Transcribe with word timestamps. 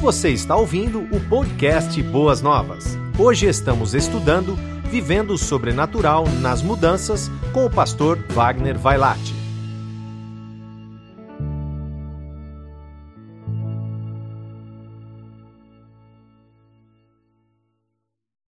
Você 0.00 0.30
está 0.30 0.54
ouvindo 0.54 1.00
o 1.12 1.28
podcast 1.28 2.00
Boas 2.04 2.40
Novas. 2.40 2.96
Hoje 3.18 3.46
estamos 3.46 3.94
estudando 3.94 4.54
Vivendo 4.88 5.32
o 5.32 5.38
Sobrenatural 5.38 6.24
nas 6.40 6.62
Mudanças 6.62 7.28
com 7.52 7.66
o 7.66 7.70
pastor 7.70 8.16
Wagner 8.28 8.78
Vailate. 8.78 9.34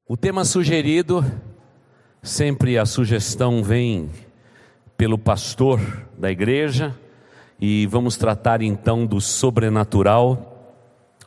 O 0.06 0.16
tema 0.16 0.44
sugerido, 0.44 1.24
sempre 2.22 2.78
a 2.78 2.86
sugestão 2.86 3.60
vem 3.60 4.08
pelo 4.96 5.18
pastor 5.18 5.80
da 6.16 6.30
igreja, 6.30 6.96
e 7.60 7.86
vamos 7.86 8.16
tratar 8.16 8.62
então 8.62 9.04
do 9.04 9.20
sobrenatural 9.20 10.49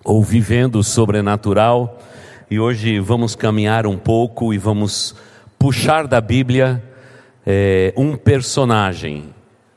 ou 0.04 0.24
vivendo 0.24 0.76
o 0.78 0.84
sobrenatural. 0.84 2.00
E 2.50 2.60
hoje 2.60 3.00
vamos 3.00 3.36
caminhar 3.36 3.88
um 3.88 3.98
pouco 3.98 4.54
e 4.54 4.58
vamos 4.58 5.16
puxar 5.58 6.08
da 6.08 6.20
Bíblia 6.20 6.84
é, 7.46 7.94
um 7.96 8.16
personagem, 8.16 9.34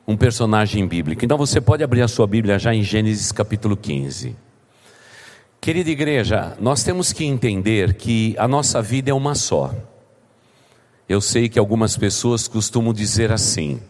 um 0.07 0.17
personagem 0.17 0.87
bíblico. 0.87 1.25
Então 1.25 1.39
você 1.39 1.61
pode 1.61 1.85
abrir 1.85 2.03
a 2.03 2.09
sua 2.09 2.27
Bíblia 2.27 2.59
já 2.59 2.75
em 2.75 2.83
Gênesis 2.83 3.31
capítulo 3.33 3.77
15. 3.77 4.37
Querida 5.61 5.91
igreja, 5.91 6.57
nós 6.61 6.85
temos 6.85 7.13
que 7.13 7.25
entender 7.25 7.95
que 7.95 8.35
a 8.39 8.47
nossa 8.47 8.81
vida 8.81 9.11
é 9.11 9.15
uma 9.15 9.35
só. 9.35 9.75
Eu 11.09 11.21
sei 11.21 11.49
que 11.49 11.59
algumas 11.59 11.97
pessoas 11.97 12.47
costumam 12.47 12.93
dizer 12.93 13.33
assim: 13.33 13.81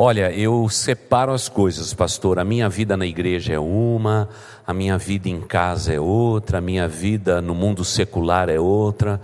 Olha, 0.00 0.30
eu 0.30 0.68
separo 0.68 1.32
as 1.32 1.48
coisas, 1.48 1.92
pastor. 1.92 2.38
A 2.38 2.44
minha 2.44 2.68
vida 2.68 2.96
na 2.96 3.04
igreja 3.04 3.54
é 3.54 3.58
uma, 3.58 4.28
a 4.64 4.72
minha 4.72 4.96
vida 4.96 5.28
em 5.28 5.40
casa 5.40 5.92
é 5.92 5.98
outra, 5.98 6.58
a 6.58 6.60
minha 6.60 6.86
vida 6.86 7.42
no 7.42 7.52
mundo 7.52 7.84
secular 7.84 8.48
é 8.48 8.60
outra. 8.60 9.20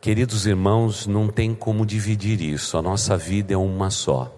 Queridos 0.00 0.44
irmãos, 0.44 1.06
não 1.06 1.28
tem 1.28 1.54
como 1.54 1.86
dividir 1.86 2.40
isso. 2.40 2.76
A 2.76 2.82
nossa 2.82 3.16
vida 3.16 3.54
é 3.54 3.56
uma 3.56 3.88
só. 3.88 4.34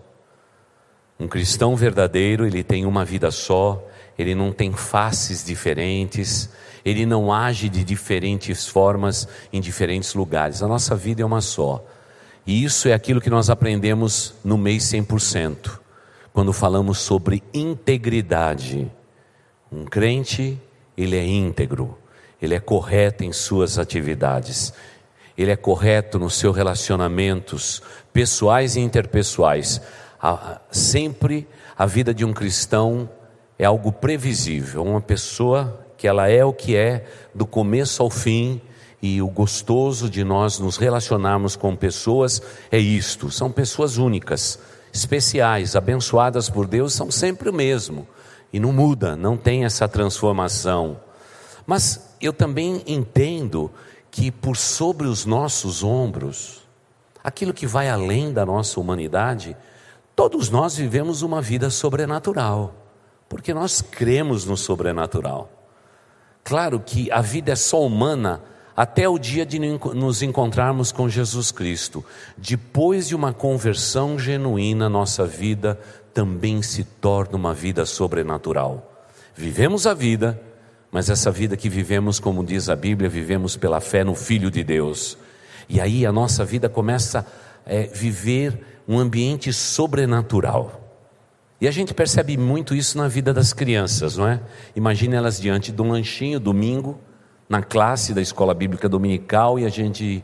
Um 1.19 1.27
cristão 1.27 1.75
verdadeiro, 1.75 2.47
ele 2.47 2.63
tem 2.63 2.85
uma 2.85 3.03
vida 3.03 3.31
só, 3.31 3.83
ele 4.19 4.35
não 4.35 4.53
tem 4.53 4.71
faces 4.75 5.43
diferentes, 5.43 6.51
ele 6.85 7.07
não 7.07 7.33
age 7.33 7.71
de 7.71 7.83
diferentes 7.83 8.67
formas 8.67 9.27
em 9.51 9.59
diferentes 9.59 10.13
lugares. 10.13 10.63
A 10.63 10.69
nossa 10.69 10.95
vida 10.95 11.23
é 11.23 11.25
uma 11.25 11.41
só. 11.41 11.83
E 12.49 12.65
isso 12.65 12.89
é 12.89 12.95
aquilo 12.95 13.21
que 13.21 13.29
nós 13.29 13.51
aprendemos 13.51 14.33
no 14.43 14.57
mês 14.57 14.85
100%, 14.85 15.79
quando 16.33 16.51
falamos 16.51 16.97
sobre 16.97 17.43
integridade. 17.53 18.91
Um 19.71 19.85
crente, 19.85 20.59
ele 20.97 21.15
é 21.19 21.27
íntegro, 21.27 21.99
ele 22.41 22.55
é 22.55 22.59
correto 22.59 23.23
em 23.23 23.35
suas 23.35 23.79
atividades, 23.79 24.73
ele 25.37 25.51
é 25.51 25.57
correto 25.57 26.19
nos 26.19 26.37
seus 26.37 26.57
relacionamentos 26.57 27.83
pessoais 28.15 28.77
e 28.77 28.81
interpessoais. 28.81 29.83
Sempre 30.71 31.47
a 31.77 31.85
vida 31.85 32.15
de 32.15 32.25
um 32.25 32.33
cristão 32.33 33.11
é 33.59 33.67
algo 33.67 33.93
previsível, 33.93 34.85
uma 34.85 35.03
pessoa 35.03 35.87
que 35.99 36.09
ela 36.09 36.31
é 36.31 36.43
o 36.43 36.55
que 36.55 36.75
é 36.75 37.05
do 37.35 37.45
começo 37.45 38.03
ao 38.03 38.09
fim, 38.09 38.59
e 39.01 39.23
o 39.23 39.29
gostoso 39.29 40.11
de 40.11 40.25
nós 40.25 40.59
nos 40.59 40.77
relacionarmos 40.77 41.57
com 41.57 41.77
pessoas 41.77 42.43
é 42.71 42.79
isto: 42.79 43.31
são 43.31 43.51
pessoas 43.51 43.97
únicas, 43.97 44.59
especiais, 44.93 45.77
abençoadas 45.77 46.49
por 46.51 46.67
Deus, 46.67 46.93
são 46.93 47.11
sempre 47.11 47.49
o 47.49 47.53
mesmo 47.53 48.07
e 48.53 48.59
não 48.59 48.73
muda, 48.73 49.17
não 49.17 49.37
tem 49.37 49.65
essa 49.65 49.87
transformação. 49.87 51.01
Mas 51.67 52.15
eu 52.21 52.33
também 52.33 52.83
entendo 52.87 53.71
que 54.11 54.31
por 54.31 54.57
sobre 54.57 55.07
os 55.07 55.27
nossos 55.27 55.85
ombros, 55.85 56.67
aquilo 57.23 57.53
que 57.53 57.67
vai 57.67 57.89
além 57.89 58.33
da 58.33 58.45
nossa 58.45 58.81
humanidade, 58.81 59.57
todos 60.17 60.49
nós 60.49 60.77
vivemos 60.77 61.23
uma 61.23 61.41
vida 61.43 61.71
sobrenatural, 61.71 62.75
porque 63.29 63.53
nós 63.53 63.83
cremos 63.83 64.45
no 64.45 64.57
sobrenatural. 64.57 65.51
Claro 66.43 66.81
que 66.81 67.11
a 67.13 67.21
vida 67.21 67.53
é 67.53 67.57
só 67.57 67.85
humana 67.85 68.41
até 68.79 69.09
o 69.09 69.19
dia 69.19 69.45
de 69.45 69.59
nos 69.59 70.23
encontrarmos 70.23 70.93
com 70.93 71.09
Jesus 71.09 71.51
Cristo. 71.51 72.05
Depois 72.37 73.09
de 73.09 73.17
uma 73.17 73.33
conversão 73.33 74.17
genuína, 74.17 74.89
nossa 74.89 75.27
vida 75.27 75.77
também 76.15 76.63
se 76.63 76.85
torna 76.85 77.37
uma 77.37 77.53
vida 77.53 77.85
sobrenatural. 77.85 79.05
Vivemos 79.35 79.85
a 79.85 79.95
vida, 79.95 80.41
mas 80.93 81.11
essa 81.11 81.29
vida 81.29 81.57
que 81.57 81.69
vivemos, 81.69 82.21
como 82.21 82.45
diz 82.45 82.69
a 82.69 82.77
Bíblia, 82.77 83.09
vivemos 83.09 83.57
pela 83.57 83.81
fé 83.81 84.05
no 84.05 84.15
Filho 84.15 84.49
de 84.49 84.63
Deus. 84.63 85.19
E 85.69 85.81
aí 85.81 86.07
a 86.07 86.13
nossa 86.13 86.45
vida 86.45 86.69
começa 86.69 87.27
a 87.67 87.75
é, 87.75 87.83
viver 87.83 88.61
um 88.87 88.97
ambiente 88.97 89.53
sobrenatural. 89.53 90.89
E 91.61 91.67
a 91.67 91.73
gente 91.73 91.93
percebe 91.93 92.37
muito 92.37 92.77
isso 92.77 92.97
na 92.97 93.09
vida 93.09 93.35
das 93.35 93.53
crianças, 93.53 94.17
não 94.17 94.29
é? 94.29 94.41
Imagine 94.77 95.17
elas 95.17 95.41
diante 95.41 95.73
de 95.73 95.83
um 95.83 95.91
lanchinho, 95.91 96.39
domingo, 96.39 96.97
na 97.49 97.63
classe 97.63 98.13
da 98.13 98.21
escola 98.21 98.53
bíblica 98.53 98.89
dominical 98.89 99.59
e 99.59 99.65
a 99.65 99.69
gente, 99.69 100.23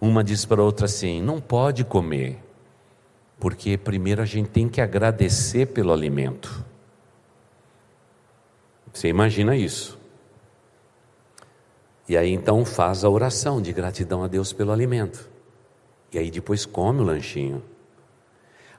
uma 0.00 0.22
diz 0.22 0.44
para 0.44 0.60
a 0.60 0.64
outra 0.64 0.86
assim: 0.86 1.20
não 1.20 1.40
pode 1.40 1.84
comer, 1.84 2.38
porque 3.38 3.76
primeiro 3.76 4.22
a 4.22 4.26
gente 4.26 4.50
tem 4.50 4.68
que 4.68 4.80
agradecer 4.80 5.66
pelo 5.66 5.92
alimento. 5.92 6.64
Você 8.92 9.08
imagina 9.08 9.56
isso? 9.56 9.98
E 12.08 12.16
aí 12.16 12.32
então 12.32 12.64
faz 12.64 13.04
a 13.04 13.08
oração 13.08 13.62
de 13.62 13.72
gratidão 13.72 14.24
a 14.24 14.28
Deus 14.28 14.52
pelo 14.52 14.72
alimento. 14.72 15.28
E 16.12 16.18
aí 16.18 16.30
depois 16.30 16.66
come 16.66 17.00
o 17.00 17.04
lanchinho. 17.04 17.62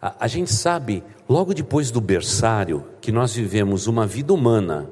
A, 0.01 0.25
a 0.25 0.27
gente 0.27 0.51
sabe, 0.51 1.01
logo 1.29 1.53
depois 1.53 1.91
do 1.91 2.01
berçário, 2.01 2.85
que 2.99 3.11
nós 3.11 3.33
vivemos 3.33 3.87
uma 3.87 4.05
vida 4.05 4.33
humana, 4.33 4.89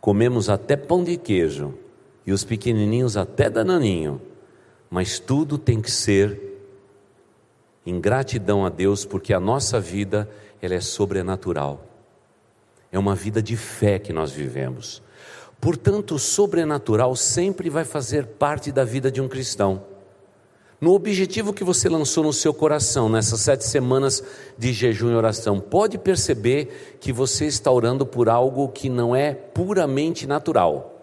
comemos 0.00 0.48
até 0.48 0.76
pão 0.76 1.04
de 1.04 1.16
queijo, 1.16 1.74
e 2.26 2.32
os 2.32 2.44
pequenininhos 2.44 3.16
até 3.16 3.48
dananinho, 3.48 4.20
mas 4.90 5.18
tudo 5.18 5.56
tem 5.56 5.80
que 5.80 5.90
ser 5.90 6.50
em 7.84 8.00
gratidão 8.00 8.64
a 8.64 8.68
Deus, 8.68 9.04
porque 9.04 9.32
a 9.32 9.40
nossa 9.40 9.80
vida 9.80 10.28
ela 10.60 10.74
é 10.74 10.80
sobrenatural. 10.80 11.84
É 12.92 12.98
uma 12.98 13.14
vida 13.14 13.42
de 13.42 13.56
fé 13.56 13.98
que 13.98 14.12
nós 14.12 14.32
vivemos. 14.32 15.02
Portanto, 15.60 16.14
o 16.14 16.18
sobrenatural 16.18 17.14
sempre 17.14 17.70
vai 17.70 17.84
fazer 17.84 18.26
parte 18.26 18.72
da 18.72 18.84
vida 18.84 19.10
de 19.10 19.20
um 19.20 19.28
cristão. 19.28 19.82
No 20.80 20.94
objetivo 20.94 21.52
que 21.52 21.62
você 21.62 21.88
lançou 21.88 22.24
no 22.24 22.32
seu 22.32 22.54
coração 22.54 23.08
nessas 23.08 23.40
sete 23.40 23.64
semanas 23.64 24.24
de 24.56 24.72
jejum 24.72 25.10
e 25.10 25.14
oração, 25.14 25.60
pode 25.60 25.98
perceber 25.98 26.96
que 26.98 27.12
você 27.12 27.44
está 27.44 27.70
orando 27.70 28.06
por 28.06 28.30
algo 28.30 28.68
que 28.68 28.88
não 28.88 29.14
é 29.14 29.34
puramente 29.34 30.26
natural. 30.26 30.99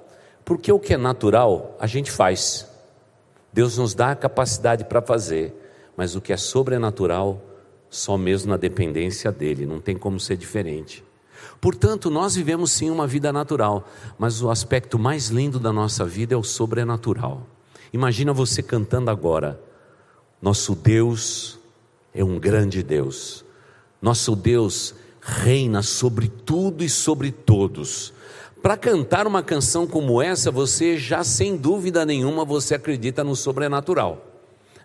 Porque 0.48 0.72
o 0.72 0.80
que 0.80 0.94
é 0.94 0.98
natural, 0.98 1.76
a 1.78 1.86
gente 1.86 2.10
faz. 2.10 2.66
Deus 3.52 3.78
nos 3.78 3.94
dá 3.94 4.12
a 4.12 4.16
capacidade 4.16 4.86
para 4.86 5.02
fazer, 5.02 5.54
mas 5.98 6.16
o 6.16 6.22
que 6.22 6.32
é 6.32 6.38
sobrenatural, 6.38 7.42
só 7.90 8.18
mesmo 8.18 8.52
na 8.52 8.56
dependência 8.56 9.30
dele, 9.30 9.66
não 9.66 9.82
tem 9.82 9.98
como 9.98 10.18
ser 10.22 10.38
diferente. 10.38 11.04
Portanto, 11.60 12.10
nós 12.10 12.34
vivemos 12.34 12.72
sim 12.72 12.90
uma 12.90 13.06
vida 13.06 13.34
natural, 13.34 13.90
mas 14.18 14.42
o 14.42 14.50
aspecto 14.50 14.98
mais 14.98 15.28
lindo 15.28 15.60
da 15.60 15.74
nossa 15.74 16.06
vida 16.06 16.34
é 16.34 16.38
o 16.38 16.44
sobrenatural. 16.44 17.46
Imagina 17.92 18.32
você 18.32 18.64
cantando 18.64 19.12
agora: 19.12 19.60
Nosso 20.42 20.74
Deus 20.76 21.60
é 22.14 22.24
um 22.24 22.40
grande 22.40 22.82
Deus. 22.82 23.44
Nosso 24.02 24.34
Deus 24.34 24.96
reina 25.20 25.82
sobre 25.82 26.30
tudo 26.30 26.86
e 26.86 26.90
sobre 26.90 27.34
todos. 27.34 28.14
Para 28.68 28.76
cantar 28.76 29.26
uma 29.26 29.42
canção 29.42 29.88
como 29.88 30.22
essa, 30.22 30.52
você 30.52 30.98
já 30.98 31.24
sem 31.24 31.56
dúvida 31.56 32.06
nenhuma 32.06 32.44
você 32.44 32.76
acredita 32.76 33.24
no 33.24 33.34
sobrenatural. 33.34 34.22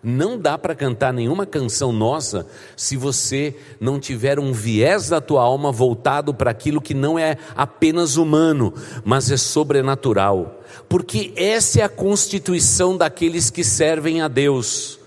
Não 0.01 0.39
dá 0.39 0.57
para 0.57 0.73
cantar 0.73 1.11
nenhuma 1.11 1.45
canção 1.45 1.91
nossa 1.91 2.47
se 2.77 2.95
você 2.95 3.53
não 3.81 3.99
tiver 3.99 4.39
um 4.39 4.53
viés 4.53 5.09
da 5.09 5.19
tua 5.19 5.41
alma 5.41 5.69
voltado 5.69 6.33
para 6.33 6.49
aquilo 6.49 6.79
que 6.79 6.93
não 6.93 7.19
é 7.19 7.35
apenas 7.57 8.15
humano, 8.15 8.73
mas 9.03 9.29
é 9.29 9.35
sobrenatural. 9.35 10.61
Porque 10.87 11.33
essa 11.35 11.81
é 11.81 11.83
a 11.83 11.89
constituição 11.89 12.95
daqueles 12.95 13.49
que 13.49 13.65
servem 13.65 14.21
a 14.21 14.29
Deus. 14.29 14.97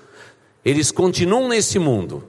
Eles 0.62 0.91
continuam 0.91 1.49
nesse 1.49 1.79
mundo, 1.79 2.25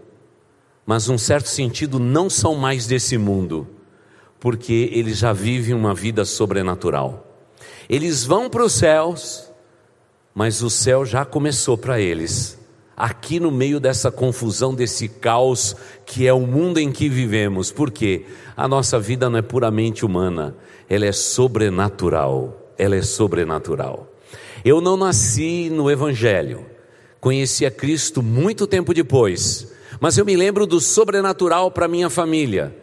mas 0.86 1.10
num 1.10 1.18
certo 1.18 1.50
sentido 1.50 2.00
não 2.00 2.30
são 2.30 2.56
mais 2.56 2.88
desse 2.88 3.18
mundo 3.18 3.68
porque 4.39 4.89
eles 4.94 5.18
já 5.18 5.34
vivem 5.34 5.74
uma 5.74 5.94
vida 5.94 6.25
sobrenatural. 6.25 7.25
Eles 7.89 8.24
vão 8.24 8.50
para 8.50 8.63
os 8.63 8.74
céus, 8.74 9.50
mas 10.34 10.62
o 10.62 10.69
céu 10.69 11.06
já 11.06 11.25
começou 11.25 11.78
para 11.78 12.00
eles. 12.00 12.57
Aqui 12.95 13.39
no 13.39 13.51
meio 13.51 13.80
dessa 13.80 14.12
confusão, 14.12 14.74
desse 14.74 15.07
caos 15.07 15.75
que 16.06 16.28
é 16.28 16.34
o 16.34 16.42
mundo 16.42 16.80
em 16.80 16.92
que 16.92 17.07
vivemos, 17.07 17.72
porque 17.72 18.25
a 18.56 18.68
nossa 18.68 19.00
vida 19.00 19.30
não 19.30 19.39
é 19.39 19.42
puramente 19.42 20.06
humana, 20.06 20.56
ela 20.90 21.06
é 21.06 21.12
sobrenatural. 21.12 22.74
ela 22.78 22.95
é 22.95 23.01
sobrenatural. 23.01 24.12
Eu 24.63 24.81
não 24.81 24.98
nasci 24.98 25.69
no 25.69 25.90
Evangelho, 25.90 26.66
conheci 27.19 27.66
a 27.66 27.72
Cristo 27.72 28.22
muito 28.22 28.68
tempo 28.68 28.94
depois, 28.94 29.72
mas 30.00 30.18
eu 30.18 30.25
me 30.25 30.36
lembro 30.36 30.68
do 30.68 30.80
sobrenatural 30.80 31.72
para 31.72 31.88
minha 31.88 32.10
família. 32.10 32.75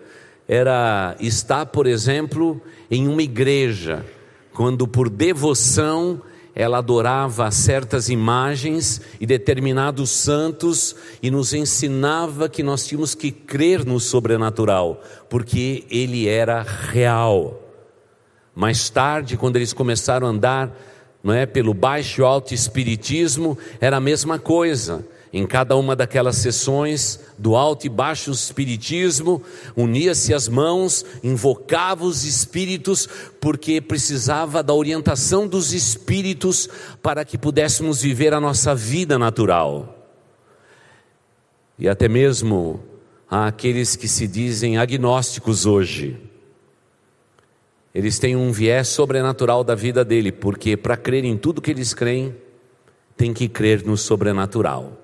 Era 0.47 1.17
estar, 1.21 1.67
por 1.67 1.87
exemplo, 1.87 2.61
em 2.91 3.09
uma 3.09 3.23
igreja, 3.23 4.05
quando 4.53 4.87
por 4.87 5.09
devoção 5.09 6.21
ela 6.55 6.79
adorava 6.79 7.51
certas 7.51 8.09
imagens 8.09 9.01
e 9.21 9.27
determinados 9.27 10.11
santos 10.11 10.95
e 11.21 11.31
nos 11.31 11.53
ensinava 11.53 12.49
que 12.49 12.63
nós 12.63 12.87
tínhamos 12.87 13.15
que 13.15 13.33
crer 13.33 13.85
no 13.85 13.99
sobrenatural, 13.99 15.03
porque 15.29 15.85
ele 15.91 16.29
era 16.29 16.63
real. 16.63 17.61
Mais 18.55 18.89
tarde, 18.89 19.37
quando 19.37 19.57
eles 19.57 19.73
começaram 19.73 20.29
a 20.29 20.31
andar 20.31 20.73
não 21.25 21.33
é, 21.33 21.47
pelo 21.47 21.73
baixo 21.73 22.23
alto 22.23 22.53
espiritismo, 22.53 23.57
era 23.81 23.97
a 23.97 24.01
mesma 24.01 24.39
coisa. 24.39 25.05
Em 25.37 25.49
cada 25.49 25.75
uma 25.75 25.97
daquelas 25.97 26.37
sessões 26.37 27.19
do 27.37 27.57
alto 27.57 27.87
e 27.87 27.89
baixo 27.89 28.31
espiritismo, 28.31 29.43
unia-se 29.75 30.33
as 30.33 30.47
mãos, 30.47 31.05
invocava 31.25 32.05
os 32.05 32.23
espíritos, 32.23 33.09
porque 33.41 33.81
precisava 33.81 34.63
da 34.63 34.73
orientação 34.73 35.49
dos 35.49 35.73
espíritos 35.73 36.69
para 37.03 37.25
que 37.25 37.37
pudéssemos 37.37 38.01
viver 38.01 38.33
a 38.33 38.39
nossa 38.39 38.77
vida 38.77 39.19
natural. 39.19 40.09
E 41.77 41.89
até 41.89 42.07
mesmo 42.07 42.81
aqueles 43.29 43.97
que 43.97 44.07
se 44.07 44.29
dizem 44.29 44.79
agnósticos 44.79 45.67
hoje. 45.67 46.17
Eles 47.93 48.21
têm 48.21 48.37
um 48.37 48.53
viés 48.53 48.87
sobrenatural 48.87 49.65
da 49.65 49.75
vida 49.75 50.05
dele, 50.05 50.31
porque 50.31 50.77
para 50.77 50.97
crer 50.97 51.25
em 51.25 51.37
tudo 51.37 51.61
que 51.61 51.73
eles 51.73 51.93
creem, 51.93 52.37
tem 53.17 53.35
que 53.35 53.49
crer 53.49 53.85
no 53.85 53.97
sobrenatural 53.97 55.01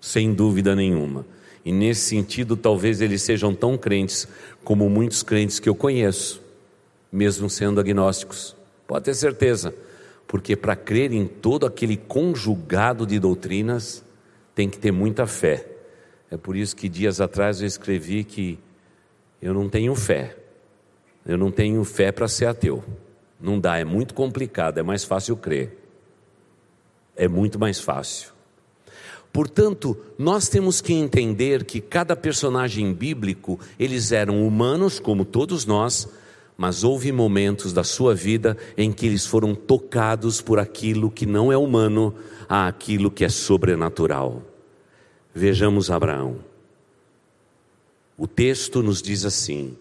sem 0.00 0.32
dúvida 0.32 0.74
nenhuma. 0.74 1.26
E 1.64 1.72
nesse 1.72 2.02
sentido, 2.02 2.56
talvez 2.56 3.00
eles 3.00 3.22
sejam 3.22 3.54
tão 3.54 3.76
crentes 3.76 4.26
como 4.64 4.88
muitos 4.88 5.22
crentes 5.22 5.60
que 5.60 5.68
eu 5.68 5.74
conheço, 5.74 6.42
mesmo 7.12 7.50
sendo 7.50 7.80
agnósticos. 7.80 8.56
Pode 8.86 9.04
ter 9.04 9.14
certeza, 9.14 9.74
porque 10.26 10.56
para 10.56 10.74
crer 10.74 11.12
em 11.12 11.26
todo 11.26 11.66
aquele 11.66 11.96
conjugado 11.96 13.06
de 13.06 13.18
doutrinas, 13.18 14.02
tem 14.54 14.68
que 14.68 14.78
ter 14.78 14.90
muita 14.90 15.26
fé. 15.26 15.66
É 16.30 16.36
por 16.36 16.56
isso 16.56 16.74
que 16.74 16.88
dias 16.88 17.20
atrás 17.20 17.60
eu 17.60 17.66
escrevi 17.66 18.24
que 18.24 18.58
eu 19.42 19.52
não 19.52 19.68
tenho 19.68 19.94
fé. 19.94 20.36
Eu 21.26 21.36
não 21.36 21.50
tenho 21.50 21.84
fé 21.84 22.10
para 22.10 22.28
ser 22.28 22.46
ateu. 22.46 22.82
Não 23.40 23.58
dá, 23.58 23.78
é 23.78 23.84
muito 23.84 24.14
complicado, 24.14 24.78
é 24.78 24.82
mais 24.82 25.04
fácil 25.04 25.36
crer. 25.36 25.76
É 27.16 27.28
muito 27.28 27.58
mais 27.58 27.80
fácil. 27.80 28.39
Portanto, 29.32 29.96
nós 30.18 30.48
temos 30.48 30.80
que 30.80 30.92
entender 30.92 31.64
que 31.64 31.80
cada 31.80 32.16
personagem 32.16 32.92
bíblico, 32.92 33.60
eles 33.78 34.10
eram 34.10 34.46
humanos 34.46 34.98
como 34.98 35.24
todos 35.24 35.64
nós, 35.64 36.08
mas 36.56 36.82
houve 36.84 37.12
momentos 37.12 37.72
da 37.72 37.84
sua 37.84 38.14
vida 38.14 38.56
em 38.76 38.92
que 38.92 39.06
eles 39.06 39.24
foram 39.24 39.54
tocados 39.54 40.40
por 40.40 40.58
aquilo 40.58 41.10
que 41.10 41.24
não 41.24 41.52
é 41.52 41.56
humano, 41.56 42.14
a 42.48 42.66
aquilo 42.66 43.10
que 43.10 43.24
é 43.24 43.28
sobrenatural. 43.28 44.42
Vejamos 45.32 45.90
Abraão. 45.90 46.38
O 48.18 48.26
texto 48.26 48.82
nos 48.82 49.00
diz 49.00 49.24
assim: 49.24 49.76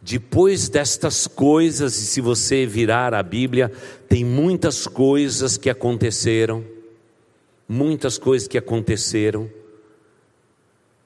depois 0.00 0.68
destas 0.68 1.26
coisas, 1.26 1.96
e 1.96 2.06
se 2.06 2.20
você 2.20 2.64
virar 2.64 3.12
a 3.12 3.22
Bíblia, 3.22 3.70
tem 4.08 4.24
muitas 4.24 4.86
coisas 4.86 5.56
que 5.56 5.68
aconteceram 5.68 6.64
muitas 7.68 8.18
coisas 8.18 8.48
que 8.48 8.58
aconteceram 8.58 9.50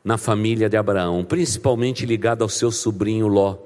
na 0.05 0.17
família 0.17 0.69
de 0.69 0.76
Abraão, 0.76 1.25
principalmente 1.25 2.06
ligado 2.06 2.43
ao 2.43 2.49
seu 2.49 2.70
sobrinho 2.70 3.26
Ló, 3.26 3.58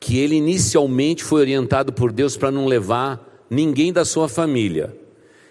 que 0.00 0.18
ele 0.18 0.34
inicialmente 0.34 1.22
foi 1.22 1.42
orientado 1.42 1.92
por 1.92 2.10
Deus 2.10 2.36
para 2.36 2.50
não 2.50 2.66
levar 2.66 3.46
ninguém 3.48 3.92
da 3.92 4.04
sua 4.04 4.28
família. 4.28 4.96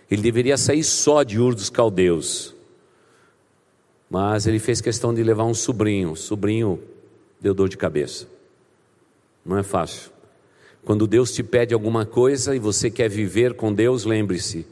Ele 0.10 0.22
deveria 0.22 0.58
sair 0.58 0.84
só 0.84 1.24
de 1.24 1.40
Ur 1.40 1.56
dos 1.56 1.70
Caldeus. 1.70 2.54
Mas 4.10 4.46
ele 4.46 4.60
fez 4.60 4.82
questão 4.82 5.14
de 5.14 5.24
levar 5.24 5.46
um 5.46 5.54
sobrinho. 5.54 6.12
O 6.12 6.18
sobrinho 6.18 6.82
deu 7.40 7.54
dor 7.54 7.70
de 7.70 7.78
cabeça. 7.78 8.28
Não 9.46 9.58
é 9.58 9.64
fácil. 9.64 10.12
Quando 10.84 11.08
Deus 11.08 11.32
te 11.32 11.44
pede 11.44 11.74
alguma 11.74 12.06
coisa 12.06 12.56
e 12.56 12.60
você 12.60 12.92
quer 12.92 13.08
viver 13.08 13.54
com 13.54 13.74
Deus, 13.74 14.04
lembre-se, 14.04 14.66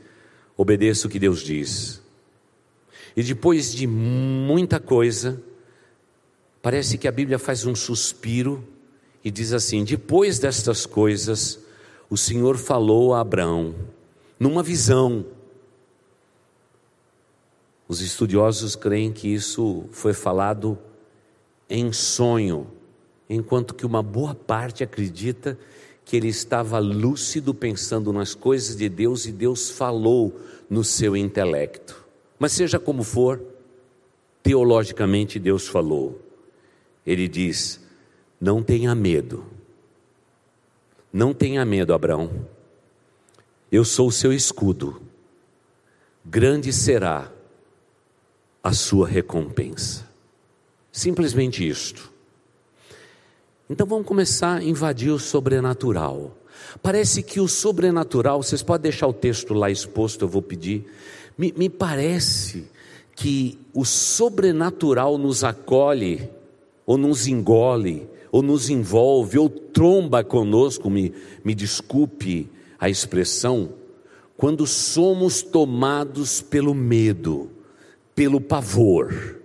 obedeça 0.59 1.07
o 1.07 1.09
que 1.09 1.17
Deus 1.17 1.39
diz. 1.39 2.01
E 3.15 3.23
depois 3.23 3.73
de 3.73 3.87
muita 3.87 4.77
coisa, 4.77 5.41
parece 6.61 6.97
que 6.97 7.07
a 7.07 7.11
Bíblia 7.13 7.39
faz 7.39 7.65
um 7.65 7.73
suspiro 7.73 8.61
e 9.23 9.31
diz 9.31 9.53
assim: 9.53 9.85
depois 9.85 10.37
destas 10.37 10.85
coisas, 10.85 11.59
o 12.09 12.17
Senhor 12.17 12.57
falou 12.57 13.13
a 13.13 13.21
Abraão, 13.21 13.73
numa 14.37 14.61
visão. 14.61 15.25
Os 17.87 18.01
estudiosos 18.01 18.75
creem 18.75 19.13
que 19.13 19.33
isso 19.33 19.85
foi 19.91 20.13
falado 20.13 20.77
em 21.69 21.93
sonho, 21.93 22.67
enquanto 23.29 23.73
que 23.73 23.85
uma 23.85 24.03
boa 24.03 24.35
parte 24.35 24.83
acredita 24.83 25.57
que 26.09 26.17
ele 26.17 26.29
estava 26.29 26.79
lúcido 26.79 27.53
pensando 27.53 28.11
nas 28.11 28.33
coisas 28.33 28.75
de 28.75 28.89
Deus 28.89 29.27
e 29.27 29.31
Deus 29.31 29.69
falou 29.69 30.41
no 30.67 30.83
seu 30.83 31.15
intelecto. 31.15 32.03
Mas 32.39 32.51
seja 32.51 32.79
como 32.79 33.03
for, 33.03 33.39
teologicamente 34.41 35.37
Deus 35.37 35.67
falou. 35.67 36.19
Ele 37.05 37.27
diz: 37.27 37.79
Não 38.41 38.63
tenha 38.63 38.95
medo. 38.95 39.45
Não 41.13 41.31
tenha 41.31 41.63
medo, 41.63 41.93
Abraão. 41.93 42.47
Eu 43.71 43.85
sou 43.85 44.07
o 44.07 44.11
seu 44.11 44.33
escudo. 44.33 44.99
Grande 46.25 46.73
será 46.73 47.31
a 48.63 48.73
sua 48.73 49.07
recompensa. 49.07 50.09
Simplesmente 50.91 51.67
isto. 51.67 52.11
Então 53.69 53.85
vamos 53.85 54.07
começar 54.07 54.57
a 54.57 54.63
invadir 54.63 55.11
o 55.11 55.19
sobrenatural. 55.19 56.35
Parece 56.81 57.21
que 57.21 57.39
o 57.39 57.47
sobrenatural, 57.47 58.41
vocês 58.41 58.63
podem 58.63 58.89
deixar 58.89 59.07
o 59.07 59.13
texto 59.13 59.53
lá 59.53 59.69
exposto, 59.69 60.25
eu 60.25 60.27
vou 60.27 60.41
pedir. 60.41 60.85
Me, 61.37 61.53
me 61.55 61.69
parece 61.69 62.65
que 63.15 63.59
o 63.71 63.85
sobrenatural 63.85 65.19
nos 65.19 65.43
acolhe, 65.43 66.27
ou 66.83 66.97
nos 66.97 67.27
engole, 67.27 68.09
ou 68.31 68.41
nos 68.41 68.71
envolve, 68.71 69.37
ou 69.37 69.47
tromba 69.47 70.23
conosco, 70.23 70.89
me, 70.89 71.13
me 71.43 71.53
desculpe 71.53 72.49
a 72.79 72.89
expressão, 72.89 73.69
quando 74.35 74.65
somos 74.65 75.43
tomados 75.43 76.41
pelo 76.41 76.73
medo, 76.73 77.51
pelo 78.15 78.41
pavor. 78.41 79.38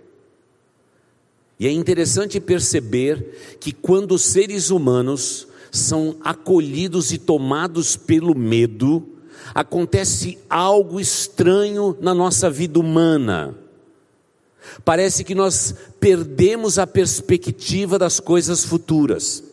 E 1.59 1.67
é 1.67 1.71
interessante 1.71 2.39
perceber 2.39 3.57
que 3.59 3.71
quando 3.71 4.13
os 4.13 4.23
seres 4.23 4.69
humanos 4.69 5.47
são 5.71 6.17
acolhidos 6.23 7.11
e 7.11 7.17
tomados 7.17 7.95
pelo 7.95 8.35
medo, 8.35 9.07
acontece 9.53 10.37
algo 10.49 10.99
estranho 10.99 11.97
na 12.01 12.13
nossa 12.13 12.49
vida 12.49 12.79
humana. 12.79 13.55
Parece 14.83 15.23
que 15.23 15.35
nós 15.35 15.75
perdemos 15.99 16.77
a 16.79 16.87
perspectiva 16.87 17.97
das 17.97 18.19
coisas 18.19 18.65
futuras. 18.65 19.43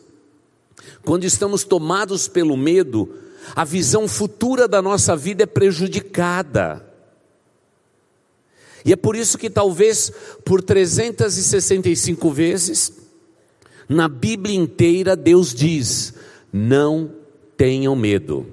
Quando 1.05 1.23
estamos 1.23 1.63
tomados 1.63 2.27
pelo 2.27 2.57
medo, 2.57 3.15
a 3.55 3.63
visão 3.63 4.07
futura 4.07 4.67
da 4.67 4.81
nossa 4.81 5.15
vida 5.15 5.43
é 5.43 5.45
prejudicada. 5.45 6.92
E 8.85 8.91
é 8.91 8.95
por 8.95 9.15
isso 9.15 9.37
que 9.37 9.49
talvez 9.49 10.11
por 10.43 10.61
365 10.61 12.29
vezes, 12.31 12.93
na 13.87 14.07
Bíblia 14.07 14.55
inteira, 14.55 15.15
Deus 15.15 15.53
diz: 15.53 16.13
não 16.51 17.11
tenham 17.55 17.95
medo. 17.95 18.45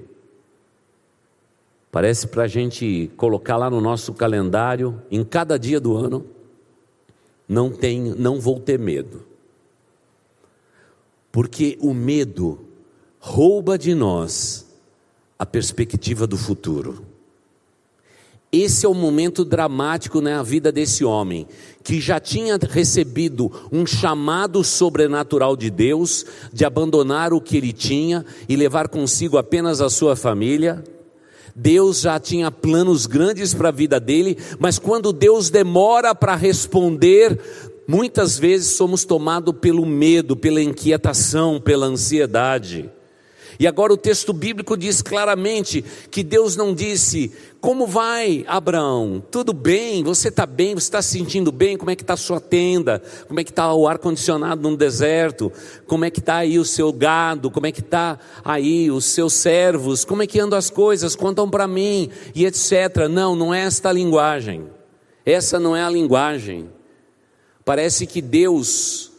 Parece 1.91 2.27
para 2.27 2.43
a 2.43 2.47
gente 2.47 3.11
colocar 3.17 3.57
lá 3.57 3.69
no 3.69 3.81
nosso 3.81 4.13
calendário, 4.13 5.01
em 5.11 5.25
cada 5.25 5.59
dia 5.59 5.79
do 5.79 5.97
ano, 5.97 6.25
não, 7.47 7.69
tenho, 7.69 8.15
não 8.15 8.39
vou 8.39 8.61
ter 8.61 8.79
medo. 8.79 9.25
Porque 11.29 11.77
o 11.81 11.93
medo 11.93 12.65
rouba 13.19 13.77
de 13.77 13.93
nós 13.93 14.65
a 15.37 15.45
perspectiva 15.45 16.25
do 16.25 16.37
futuro. 16.37 17.05
Esse 18.53 18.85
é 18.85 18.89
o 18.89 18.93
momento 18.93 19.45
dramático 19.45 20.19
na 20.19 20.43
vida 20.43 20.73
desse 20.73 21.05
homem, 21.05 21.47
que 21.81 22.01
já 22.01 22.19
tinha 22.19 22.59
recebido 22.61 23.49
um 23.71 23.85
chamado 23.85 24.61
sobrenatural 24.61 25.55
de 25.55 25.69
Deus, 25.69 26.25
de 26.51 26.65
abandonar 26.65 27.31
o 27.31 27.39
que 27.39 27.55
ele 27.55 27.71
tinha 27.71 28.25
e 28.49 28.57
levar 28.57 28.89
consigo 28.89 29.37
apenas 29.37 29.79
a 29.79 29.89
sua 29.89 30.17
família. 30.17 30.83
Deus 31.55 32.01
já 32.01 32.19
tinha 32.19 32.51
planos 32.51 33.05
grandes 33.05 33.53
para 33.53 33.69
a 33.69 33.71
vida 33.71 34.01
dele, 34.01 34.37
mas 34.59 34.77
quando 34.77 35.13
Deus 35.13 35.49
demora 35.49 36.13
para 36.13 36.35
responder, 36.35 37.39
muitas 37.87 38.37
vezes 38.37 38.71
somos 38.71 39.05
tomados 39.05 39.55
pelo 39.61 39.85
medo, 39.85 40.35
pela 40.35 40.61
inquietação, 40.61 41.57
pela 41.57 41.85
ansiedade. 41.85 42.91
E 43.61 43.67
agora 43.67 43.93
o 43.93 43.97
texto 43.97 44.33
bíblico 44.33 44.75
diz 44.75 45.03
claramente 45.03 45.85
que 46.09 46.23
Deus 46.23 46.55
não 46.55 46.73
disse: 46.73 47.31
Como 47.59 47.85
vai, 47.85 48.43
Abraão? 48.47 49.23
Tudo 49.29 49.53
bem? 49.53 50.03
Você 50.03 50.29
está 50.29 50.47
bem? 50.47 50.73
Você 50.73 50.87
está 50.87 50.99
se 50.99 51.19
sentindo 51.19 51.51
bem? 51.51 51.77
Como 51.77 51.91
é 51.91 51.95
que 51.95 52.01
está 52.01 52.15
a 52.15 52.17
sua 52.17 52.41
tenda? 52.41 53.03
Como 53.27 53.39
é 53.39 53.43
que 53.43 53.51
está 53.51 53.71
o 53.71 53.87
ar-condicionado 53.87 54.67
no 54.67 54.75
deserto? 54.75 55.51
Como 55.85 56.03
é 56.03 56.09
que 56.09 56.17
está 56.17 56.37
aí 56.37 56.57
o 56.57 56.65
seu 56.65 56.91
gado? 56.91 57.51
Como 57.51 57.67
é 57.67 57.71
que 57.71 57.81
está 57.81 58.17
aí 58.43 58.89
os 58.89 59.05
seus 59.05 59.33
servos? 59.33 60.03
Como 60.03 60.23
é 60.23 60.25
que 60.25 60.39
andam 60.39 60.57
as 60.57 60.71
coisas? 60.71 61.15
Contam 61.15 61.47
para 61.47 61.67
mim 61.67 62.09
e 62.33 62.47
etc. 62.47 63.07
Não, 63.11 63.35
não 63.35 63.53
é 63.53 63.59
esta 63.59 63.89
a 63.89 63.93
linguagem. 63.93 64.65
Essa 65.23 65.59
não 65.59 65.75
é 65.75 65.83
a 65.83 65.89
linguagem. 65.91 66.67
Parece 67.63 68.07
que 68.07 68.23
Deus 68.23 69.10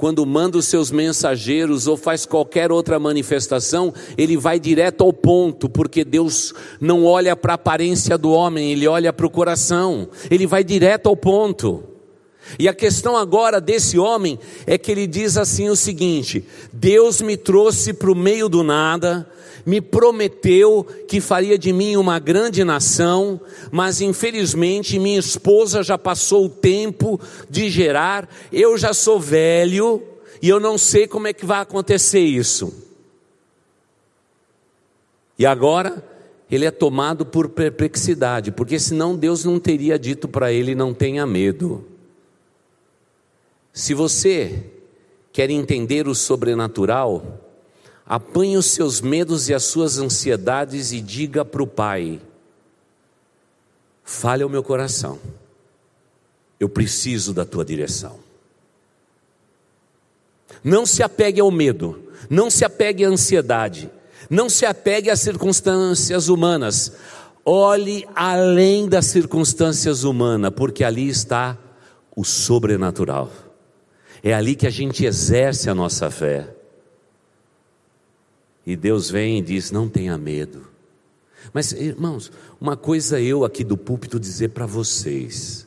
quando 0.00 0.24
manda 0.24 0.56
os 0.56 0.64
seus 0.64 0.90
mensageiros 0.90 1.86
ou 1.86 1.94
faz 1.94 2.24
qualquer 2.24 2.72
outra 2.72 2.98
manifestação, 2.98 3.92
ele 4.16 4.34
vai 4.34 4.58
direto 4.58 5.04
ao 5.04 5.12
ponto, 5.12 5.68
porque 5.68 6.06
Deus 6.06 6.54
não 6.80 7.04
olha 7.04 7.36
para 7.36 7.52
a 7.52 7.56
aparência 7.56 8.16
do 8.16 8.30
homem, 8.30 8.72
ele 8.72 8.88
olha 8.88 9.12
para 9.12 9.26
o 9.26 9.30
coração, 9.30 10.08
ele 10.30 10.46
vai 10.46 10.64
direto 10.64 11.06
ao 11.10 11.14
ponto. 11.14 11.84
E 12.58 12.66
a 12.66 12.72
questão 12.72 13.14
agora 13.14 13.60
desse 13.60 13.98
homem 13.98 14.38
é 14.66 14.78
que 14.78 14.90
ele 14.90 15.06
diz 15.06 15.36
assim 15.36 15.68
o 15.68 15.76
seguinte: 15.76 16.46
Deus 16.72 17.20
me 17.20 17.36
trouxe 17.36 17.92
para 17.92 18.10
o 18.10 18.16
meio 18.16 18.48
do 18.48 18.62
nada, 18.62 19.28
me 19.64 19.80
prometeu 19.80 20.86
que 21.06 21.20
faria 21.20 21.58
de 21.58 21.72
mim 21.72 21.96
uma 21.96 22.18
grande 22.18 22.64
nação, 22.64 23.40
mas 23.70 24.00
infelizmente 24.00 24.98
minha 24.98 25.18
esposa 25.18 25.82
já 25.82 25.98
passou 25.98 26.46
o 26.46 26.50
tempo 26.50 27.20
de 27.48 27.68
gerar, 27.70 28.28
eu 28.52 28.76
já 28.78 28.92
sou 28.92 29.20
velho 29.20 30.02
e 30.42 30.48
eu 30.48 30.58
não 30.58 30.78
sei 30.78 31.06
como 31.06 31.26
é 31.26 31.32
que 31.32 31.44
vai 31.44 31.60
acontecer 31.60 32.20
isso. 32.20 32.72
E 35.38 35.46
agora 35.46 36.04
ele 36.50 36.66
é 36.66 36.70
tomado 36.70 37.24
por 37.24 37.48
perplexidade, 37.48 38.50
porque 38.50 38.78
senão 38.78 39.16
Deus 39.16 39.44
não 39.44 39.60
teria 39.60 39.98
dito 39.98 40.26
para 40.26 40.52
ele: 40.52 40.74
não 40.74 40.92
tenha 40.92 41.26
medo. 41.26 41.84
Se 43.72 43.94
você 43.94 44.64
quer 45.32 45.48
entender 45.48 46.08
o 46.08 46.14
sobrenatural, 46.14 47.49
Apanhe 48.10 48.56
os 48.56 48.66
seus 48.66 49.00
medos 49.00 49.48
e 49.48 49.54
as 49.54 49.62
suas 49.62 49.96
ansiedades 49.96 50.90
e 50.90 51.00
diga 51.00 51.44
para 51.44 51.62
o 51.62 51.66
Pai: 51.66 52.20
fale 54.02 54.42
ao 54.42 54.48
meu 54.48 54.64
coração, 54.64 55.16
eu 56.58 56.68
preciso 56.68 57.32
da 57.32 57.44
tua 57.44 57.64
direção. 57.64 58.18
Não 60.64 60.84
se 60.84 61.04
apegue 61.04 61.40
ao 61.40 61.52
medo, 61.52 62.10
não 62.28 62.50
se 62.50 62.64
apegue 62.64 63.04
à 63.04 63.08
ansiedade, 63.08 63.88
não 64.28 64.50
se 64.50 64.66
apegue 64.66 65.08
às 65.08 65.20
circunstâncias 65.20 66.26
humanas. 66.28 66.92
Olhe 67.44 68.04
além 68.12 68.88
das 68.88 69.06
circunstâncias 69.06 70.02
humanas, 70.02 70.52
porque 70.56 70.82
ali 70.82 71.08
está 71.08 71.56
o 72.16 72.24
sobrenatural. 72.24 73.30
É 74.20 74.34
ali 74.34 74.56
que 74.56 74.66
a 74.66 74.70
gente 74.70 75.04
exerce 75.04 75.70
a 75.70 75.74
nossa 75.76 76.10
fé. 76.10 76.56
E 78.70 78.76
Deus 78.76 79.10
vem 79.10 79.40
e 79.40 79.42
diz: 79.42 79.72
não 79.72 79.88
tenha 79.88 80.16
medo. 80.16 80.64
Mas, 81.52 81.72
irmãos, 81.72 82.30
uma 82.60 82.76
coisa 82.76 83.20
eu 83.20 83.44
aqui 83.44 83.64
do 83.64 83.76
púlpito 83.76 84.20
dizer 84.20 84.50
para 84.50 84.64
vocês: 84.64 85.66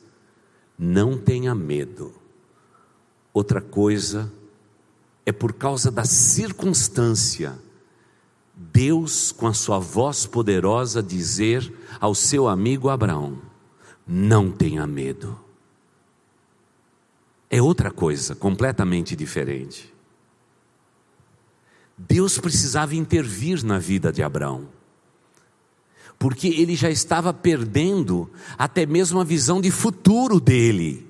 não 0.79 1.17
tenha 1.17 1.53
medo. 1.53 2.13
Outra 3.33 3.59
coisa 3.59 4.31
é 5.25 5.33
por 5.33 5.51
causa 5.51 5.91
da 5.91 6.05
circunstância, 6.05 7.59
Deus, 8.55 9.33
com 9.33 9.47
a 9.47 9.53
sua 9.53 9.79
voz 9.79 10.25
poderosa, 10.25 11.03
dizer 11.03 11.73
ao 11.99 12.15
seu 12.15 12.47
amigo 12.47 12.87
Abraão: 12.87 13.37
não 14.07 14.49
tenha 14.49 14.87
medo. 14.87 15.37
É 17.49 17.61
outra 17.61 17.91
coisa, 17.91 18.33
completamente 18.33 19.13
diferente. 19.13 19.92
Deus 21.97 22.37
precisava 22.37 22.95
intervir 22.95 23.63
na 23.63 23.77
vida 23.77 24.11
de 24.11 24.23
Abraão, 24.23 24.67
porque 26.17 26.47
ele 26.47 26.75
já 26.75 26.89
estava 26.89 27.33
perdendo 27.33 28.29
até 28.57 28.85
mesmo 28.85 29.19
a 29.19 29.23
visão 29.23 29.61
de 29.61 29.69
futuro 29.69 30.39
dele. 30.39 31.07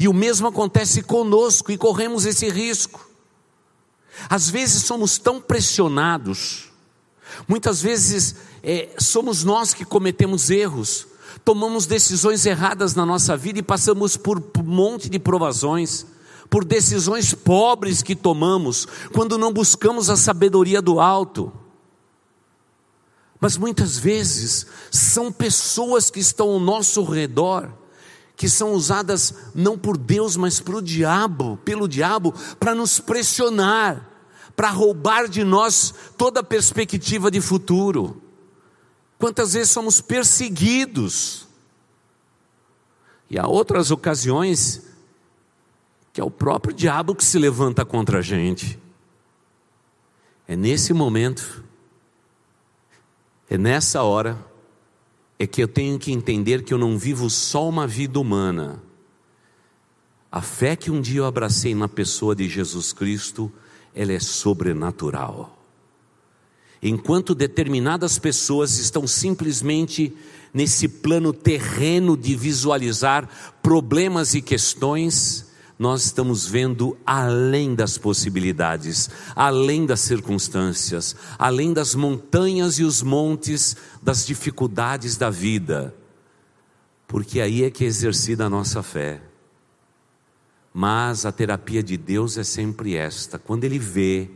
E 0.00 0.08
o 0.08 0.14
mesmo 0.14 0.46
acontece 0.46 1.02
conosco 1.02 1.70
e 1.70 1.78
corremos 1.78 2.24
esse 2.24 2.48
risco. 2.48 3.08
Às 4.28 4.48
vezes 4.48 4.84
somos 4.84 5.18
tão 5.18 5.40
pressionados, 5.40 6.70
muitas 7.48 7.82
vezes 7.82 8.36
é, 8.62 8.90
somos 8.98 9.44
nós 9.44 9.74
que 9.74 9.84
cometemos 9.84 10.50
erros, 10.50 11.06
tomamos 11.44 11.84
decisões 11.84 12.46
erradas 12.46 12.94
na 12.94 13.04
nossa 13.04 13.36
vida 13.36 13.58
e 13.58 13.62
passamos 13.62 14.16
por 14.16 14.38
um 14.38 14.62
monte 14.62 15.08
de 15.08 15.18
provações 15.18 16.06
por 16.48 16.64
decisões 16.64 17.34
pobres 17.34 18.02
que 18.02 18.14
tomamos, 18.14 18.86
quando 19.12 19.38
não 19.38 19.52
buscamos 19.52 20.10
a 20.10 20.16
sabedoria 20.16 20.80
do 20.80 21.00
alto. 21.00 21.52
Mas 23.40 23.56
muitas 23.56 23.98
vezes 23.98 24.66
são 24.90 25.30
pessoas 25.30 26.10
que 26.10 26.20
estão 26.20 26.50
ao 26.50 26.60
nosso 26.60 27.02
redor, 27.04 27.70
que 28.36 28.48
são 28.48 28.72
usadas 28.72 29.34
não 29.54 29.78
por 29.78 29.96
Deus, 29.96 30.36
mas 30.36 30.60
pelo 30.60 30.80
diabo, 30.80 31.58
pelo 31.64 31.86
diabo, 31.86 32.32
para 32.58 32.74
nos 32.74 33.00
pressionar, 33.00 34.08
para 34.56 34.70
roubar 34.70 35.28
de 35.28 35.44
nós 35.44 35.92
toda 36.16 36.40
a 36.40 36.44
perspectiva 36.44 37.30
de 37.30 37.40
futuro. 37.40 38.22
Quantas 39.18 39.52
vezes 39.52 39.70
somos 39.70 40.00
perseguidos? 40.00 41.46
E 43.30 43.38
há 43.38 43.46
outras 43.46 43.90
ocasiões 43.90 44.82
que 46.14 46.20
é 46.20 46.24
o 46.24 46.30
próprio 46.30 46.72
diabo 46.72 47.12
que 47.12 47.24
se 47.24 47.36
levanta 47.40 47.84
contra 47.84 48.20
a 48.20 48.22
gente. 48.22 48.78
É 50.46 50.54
nesse 50.54 50.92
momento, 50.92 51.64
é 53.50 53.58
nessa 53.58 54.00
hora, 54.04 54.38
é 55.40 55.44
que 55.44 55.60
eu 55.60 55.66
tenho 55.66 55.98
que 55.98 56.12
entender 56.12 56.62
que 56.62 56.72
eu 56.72 56.78
não 56.78 56.96
vivo 56.96 57.28
só 57.28 57.68
uma 57.68 57.84
vida 57.84 58.20
humana. 58.20 58.80
A 60.30 60.40
fé 60.40 60.76
que 60.76 60.88
um 60.88 61.00
dia 61.00 61.18
eu 61.18 61.26
abracei 61.26 61.74
na 61.74 61.88
pessoa 61.88 62.32
de 62.32 62.48
Jesus 62.48 62.92
Cristo, 62.92 63.52
ela 63.92 64.12
é 64.12 64.20
sobrenatural. 64.20 65.58
Enquanto 66.80 67.34
determinadas 67.34 68.20
pessoas 68.20 68.78
estão 68.78 69.04
simplesmente 69.04 70.14
nesse 70.52 70.86
plano 70.86 71.32
terreno 71.32 72.16
de 72.16 72.36
visualizar 72.36 73.28
problemas 73.60 74.34
e 74.34 74.40
questões, 74.40 75.43
nós 75.78 76.04
estamos 76.04 76.46
vendo 76.46 76.96
além 77.04 77.74
das 77.74 77.98
possibilidades, 77.98 79.10
além 79.34 79.84
das 79.86 80.00
circunstâncias, 80.00 81.16
além 81.38 81.72
das 81.72 81.94
montanhas 81.94 82.78
e 82.78 82.84
os 82.84 83.02
montes 83.02 83.76
das 84.02 84.24
dificuldades 84.24 85.16
da 85.16 85.30
vida, 85.30 85.94
porque 87.08 87.40
aí 87.40 87.64
é 87.64 87.70
que 87.70 87.84
é 87.84 87.86
exercida 87.86 88.46
a 88.46 88.50
nossa 88.50 88.82
fé. 88.82 89.20
Mas 90.72 91.24
a 91.24 91.32
terapia 91.32 91.82
de 91.82 91.96
Deus 91.96 92.36
é 92.36 92.44
sempre 92.44 92.96
esta: 92.96 93.38
quando 93.38 93.64
Ele 93.64 93.78
vê 93.78 94.28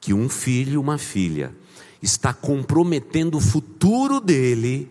que 0.00 0.12
um 0.12 0.28
filho, 0.28 0.80
uma 0.80 0.98
filha, 0.98 1.54
está 2.02 2.32
comprometendo 2.32 3.36
o 3.36 3.40
futuro 3.40 4.20
dele 4.20 4.90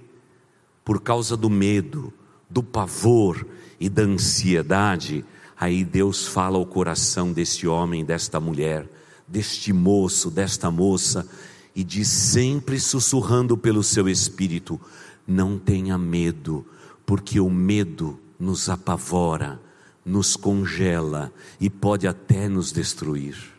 por 0.84 1.02
causa 1.02 1.36
do 1.36 1.50
medo, 1.50 2.14
do 2.50 2.62
pavor 2.62 3.46
e 3.80 3.90
da 3.90 4.04
ansiedade, 4.04 5.26
Aí 5.58 5.84
Deus 5.84 6.28
fala 6.28 6.58
ao 6.58 6.66
coração 6.66 7.32
deste 7.32 7.66
homem, 7.66 8.04
desta 8.04 8.40
mulher, 8.40 8.88
deste 9.28 9.72
moço, 9.72 10.30
desta 10.30 10.70
moça, 10.70 11.28
e 11.76 11.84
diz 11.84 12.08
sempre 12.08 12.80
sussurrando 12.80 13.58
pelo 13.58 13.84
seu 13.84 14.10
espírito: 14.10 14.80
Não 15.26 15.58
tenha 15.58 15.98
medo, 15.98 16.66
porque 17.06 17.40
o 17.40 17.50
medo 17.50 18.20
nos 18.40 18.70
apavora, 18.70 19.60
nos 20.04 20.36
congela 20.36 21.32
e 21.60 21.70
pode 21.70 22.08
até 22.08 22.48
nos 22.50 22.72
destruir. 22.72 23.55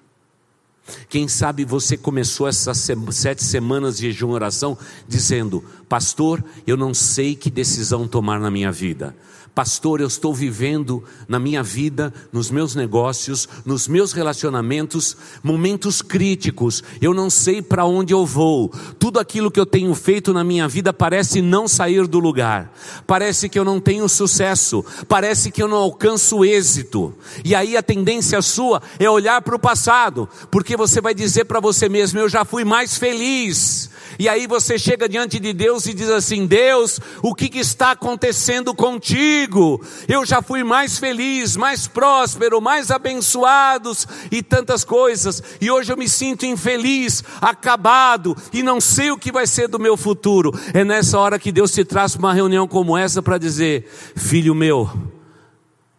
Quem 1.09 1.29
sabe 1.29 1.65
você 1.65 1.97
começou 1.97 2.47
essas 2.49 2.89
sete 3.11 3.43
semanas 3.43 3.97
de 3.97 4.13
jejum 4.13 4.31
e 4.31 4.35
oração 4.35 4.79
dizendo: 5.09 5.65
Pastor, 5.89 6.45
eu 6.67 6.77
não 6.77 6.95
sei 6.95 7.35
que 7.35 7.51
decisão 7.51 8.07
tomar 8.07 8.39
na 8.41 8.51
minha 8.51 8.71
vida. 8.71 9.15
Pastor, 9.57 10.03
eu 10.03 10.07
estou 10.07 10.35
vivendo 10.35 11.03
na 11.27 11.39
minha 11.39 11.63
vida, 11.63 12.13
nos 12.31 12.51
meus 12.51 12.75
negócios, 12.75 13.49
nos 13.65 13.89
meus 13.89 14.13
relacionamentos, 14.13 15.17
momentos 15.43 16.03
críticos. 16.03 16.85
Eu 17.01 17.15
não 17.15 17.31
sei 17.31 17.63
para 17.63 17.87
onde 17.87 18.13
eu 18.13 18.27
vou. 18.27 18.71
Tudo 18.99 19.19
aquilo 19.19 19.51
que 19.51 19.59
eu 19.59 19.65
tenho 19.65 19.95
feito 19.95 20.35
na 20.35 20.45
minha 20.45 20.69
vida 20.69 20.93
parece 20.93 21.41
não 21.41 21.67
sair 21.67 22.07
do 22.07 22.19
lugar. 22.19 22.71
Parece 23.07 23.49
que 23.49 23.59
eu 23.59 23.65
não 23.65 23.81
tenho 23.81 24.07
sucesso. 24.11 24.85
Parece 25.09 25.51
que 25.51 25.63
eu 25.63 25.69
não 25.69 25.79
alcanço 25.79 26.45
êxito. 26.45 27.15
E 27.43 27.55
aí 27.55 27.79
a 27.79 27.83
tendência 27.83 28.43
sua 28.43 28.83
é 28.99 29.09
olhar 29.09 29.41
para 29.41 29.57
o 29.57 29.59
passado, 29.59 30.29
porque 30.77 30.89
você 30.89 31.01
vai 31.01 31.15
dizer 31.15 31.47
para 31.47 31.59
você 31.59 31.89
mesmo: 31.89 32.19
eu 32.19 32.29
já 32.29 32.45
fui 32.45 32.65
mais 32.65 32.97
feliz. 32.97 33.91
E 34.19 34.29
aí 34.29 34.47
você 34.47 34.79
chega 34.79 35.09
diante 35.09 35.39
de 35.41 35.53
Deus 35.53 35.87
e 35.87 35.95
diz 35.95 36.09
assim: 36.11 36.47
Deus, 36.47 37.01
o 37.23 37.35
que, 37.35 37.49
que 37.49 37.59
está 37.59 37.93
acontecendo 37.93 38.75
contigo? 38.75 39.83
Eu 40.07 40.25
já 40.25 40.41
fui 40.41 40.63
mais 40.63 40.99
feliz, 40.99 41.57
mais 41.57 41.87
próspero, 41.87 42.61
mais 42.61 42.91
abençoados 42.91 44.07
e 44.31 44.43
tantas 44.43 44.85
coisas, 44.85 45.43
e 45.61 45.71
hoje 45.71 45.93
eu 45.93 45.97
me 45.97 46.09
sinto 46.09 46.47
infeliz, 46.47 47.25
acabado 47.41 48.37
e 48.53 48.63
não 48.63 48.81
sei 48.81 49.11
o 49.11 49.19
que 49.19 49.33
vai 49.33 49.47
ser 49.47 49.69
do 49.69 49.79
meu 49.79 49.97
futuro. 49.97 50.53
É 50.73 50.85
nessa 50.85 51.19
hora 51.19 51.39
que 51.39 51.53
Deus 51.53 51.71
se 51.71 51.85
traz 51.85 52.13
para 52.13 52.27
uma 52.27 52.35
reunião 52.35 52.69
como 52.69 52.97
essa 52.97 53.23
para 53.23 53.39
dizer: 53.39 53.91
Filho 54.15 54.55
meu, 54.55 54.91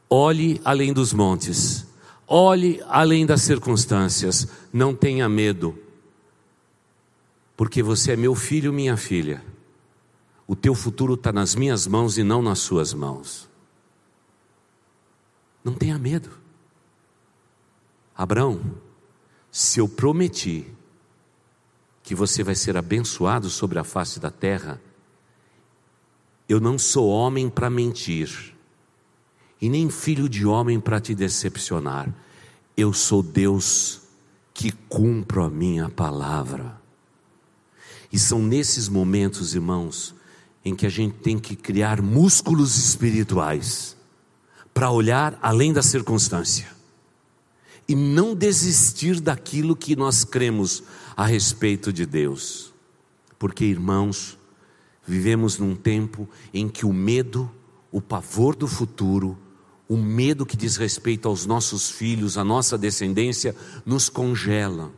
olhe 0.10 0.62
além 0.64 0.94
dos 0.94 1.14
montes, 1.14 1.87
olhe 2.28 2.84
além 2.88 3.26
das 3.26 3.42
circunstâncias, 3.42 4.48
não 4.72 4.94
tenha 4.94 5.28
medo 5.30 5.88
porque 7.58 7.82
você 7.82 8.12
é 8.12 8.16
meu 8.16 8.36
filho, 8.36 8.72
minha 8.72 8.96
filha. 8.96 9.44
O 10.46 10.56
teu 10.56 10.76
futuro 10.76 11.16
está 11.16 11.34
nas 11.34 11.56
minhas 11.56 11.88
mãos 11.88 12.20
e 12.20 12.24
não 12.24 12.40
nas 12.40 12.60
suas 12.60 12.94
mãos. 12.94 13.50
Não 15.64 15.74
tenha 15.74 15.98
medo. 15.98 16.30
Abraão, 18.16 18.62
se 19.52 19.80
eu 19.80 19.90
prometi 19.90 20.72
que 22.04 22.14
você 22.14 22.44
vai 22.44 22.54
ser 22.54 22.78
abençoado 22.78 23.50
sobre 23.50 23.80
a 23.80 23.84
face 23.84 24.20
da 24.20 24.30
terra, 24.30 24.80
eu 26.48 26.60
não 26.60 26.78
sou 26.78 27.10
homem 27.10 27.50
para 27.50 27.70
mentir, 27.70 28.56
e 29.62 29.70
nem 29.70 29.90
filho 29.90 30.30
de 30.30 30.46
homem 30.46 30.80
para 30.80 31.00
te 31.00 31.16
decepcionar. 31.16 32.14
Eu 32.76 32.94
sou 32.94 33.24
Deus 33.24 34.02
que 34.54 34.72
cumpro 34.72 35.44
a 35.44 35.50
minha 35.50 35.90
palavra. 35.90 36.80
E 38.12 38.18
são 38.18 38.42
nesses 38.42 38.88
momentos, 38.88 39.54
irmãos, 39.54 40.16
em 40.64 40.76
que 40.76 40.86
a 40.86 40.90
gente 40.90 41.16
tem 41.16 41.38
que 41.38 41.56
criar 41.56 42.02
músculos 42.02 42.78
espirituais 42.78 43.96
para 44.74 44.92
olhar 44.92 45.38
além 45.42 45.74
da 45.74 45.82
circunstância 45.82 46.68
e 47.88 47.96
não 47.96 48.36
desistir 48.36 49.20
daquilo 49.20 49.76
que 49.76 49.96
nós 49.96 50.24
cremos 50.24 50.84
a 51.16 51.26
respeito 51.26 51.94
de 51.94 52.06
Deus. 52.06 52.74
Porque, 53.40 53.66
irmãos, 53.66 54.38
vivemos 55.06 55.58
num 55.58 55.76
tempo 55.76 56.28
em 56.54 56.68
que 56.68 56.86
o 56.86 56.92
medo, 56.92 57.50
o 57.92 58.02
pavor 58.02 58.56
do 58.56 58.68
futuro, 58.68 59.38
o 59.88 59.98
medo 59.98 60.46
que 60.46 60.58
diz 60.58 60.78
respeito 60.78 61.28
aos 61.28 61.46
nossos 61.46 61.90
filhos, 61.90 62.38
à 62.38 62.44
nossa 62.44 62.78
descendência, 62.78 63.56
nos 63.86 64.10
congela 64.10 64.92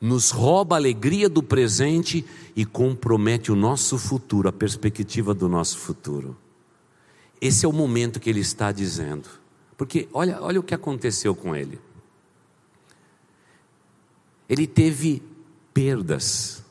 nos 0.00 0.30
rouba 0.30 0.76
a 0.76 0.78
alegria 0.78 1.28
do 1.28 1.42
presente 1.42 2.24
e 2.54 2.64
compromete 2.64 3.50
o 3.50 3.56
nosso 3.56 3.98
futuro, 3.98 4.48
a 4.48 4.52
perspectiva 4.52 5.34
do 5.34 5.48
nosso 5.48 5.78
futuro. 5.78 6.36
Esse 7.40 7.66
é 7.66 7.68
o 7.68 7.72
momento 7.72 8.20
que 8.20 8.30
ele 8.30 8.40
está 8.40 8.72
dizendo. 8.72 9.28
Porque 9.76 10.08
olha, 10.12 10.40
olha 10.40 10.60
o 10.60 10.62
que 10.62 10.74
aconteceu 10.74 11.34
com 11.34 11.54
ele. 11.54 11.80
Ele 14.48 14.66
teve 14.66 15.22
perdas. 15.74 16.62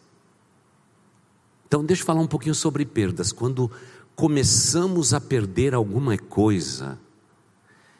Então, 1.67 1.85
deixa 1.85 2.01
eu 2.01 2.05
falar 2.05 2.21
um 2.21 2.27
pouquinho 2.27 2.55
sobre 2.55 2.85
perdas. 2.85 3.31
Quando 3.31 3.71
começamos 4.15 5.13
a 5.13 5.21
perder 5.21 5.73
alguma 5.73 6.17
coisa, 6.17 6.97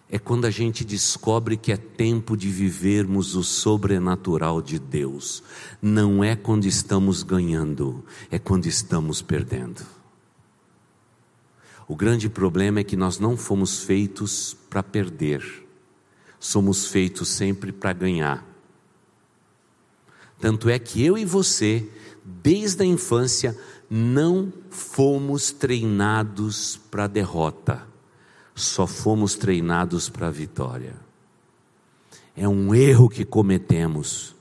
é 0.10 0.18
quando 0.18 0.46
a 0.46 0.50
gente 0.50 0.86
descobre 0.86 1.58
que 1.58 1.72
é 1.72 1.78
tempo 1.78 2.38
de 2.38 2.50
vivermos 2.50 3.36
o 3.36 3.44
sobrenatural 3.44 4.62
de 4.62 4.80
Deus. 4.80 5.44
Não 5.82 6.24
é 6.24 6.36
quando 6.36 6.66
estamos 6.66 7.24
ganhando, 7.24 8.06
é 8.32 8.40
quando 8.40 8.68
estamos 8.68 9.22
perdendo. 9.22 9.86
O 11.88 11.96
grande 11.96 12.30
problema 12.30 12.80
é 12.80 12.84
que 12.84 12.96
nós 12.96 13.20
não 13.20 13.36
fomos 13.36 13.84
feitos 13.84 14.56
para 14.70 14.84
perder, 14.84 15.44
somos 16.40 16.88
feitos 16.88 17.28
sempre 17.30 17.72
para 17.72 17.94
ganhar. 17.94 18.46
Tanto 20.40 20.70
é 20.70 20.78
que 20.78 21.04
eu 21.04 21.18
e 21.18 21.26
você, 21.26 21.90
desde 22.24 22.84
a 22.84 22.86
infância, 22.86 23.58
não 23.90 24.54
fomos 24.70 25.52
treinados 25.52 26.78
para 26.92 27.08
derrota 27.08 27.97
só 28.58 28.88
fomos 28.88 29.36
treinados 29.36 30.10
para 30.10 30.28
a 30.28 30.32
vitória. 30.32 30.96
É 32.36 32.48
um 32.48 32.74
erro 32.74 33.08
que 33.08 33.24
cometemos. 33.24 34.36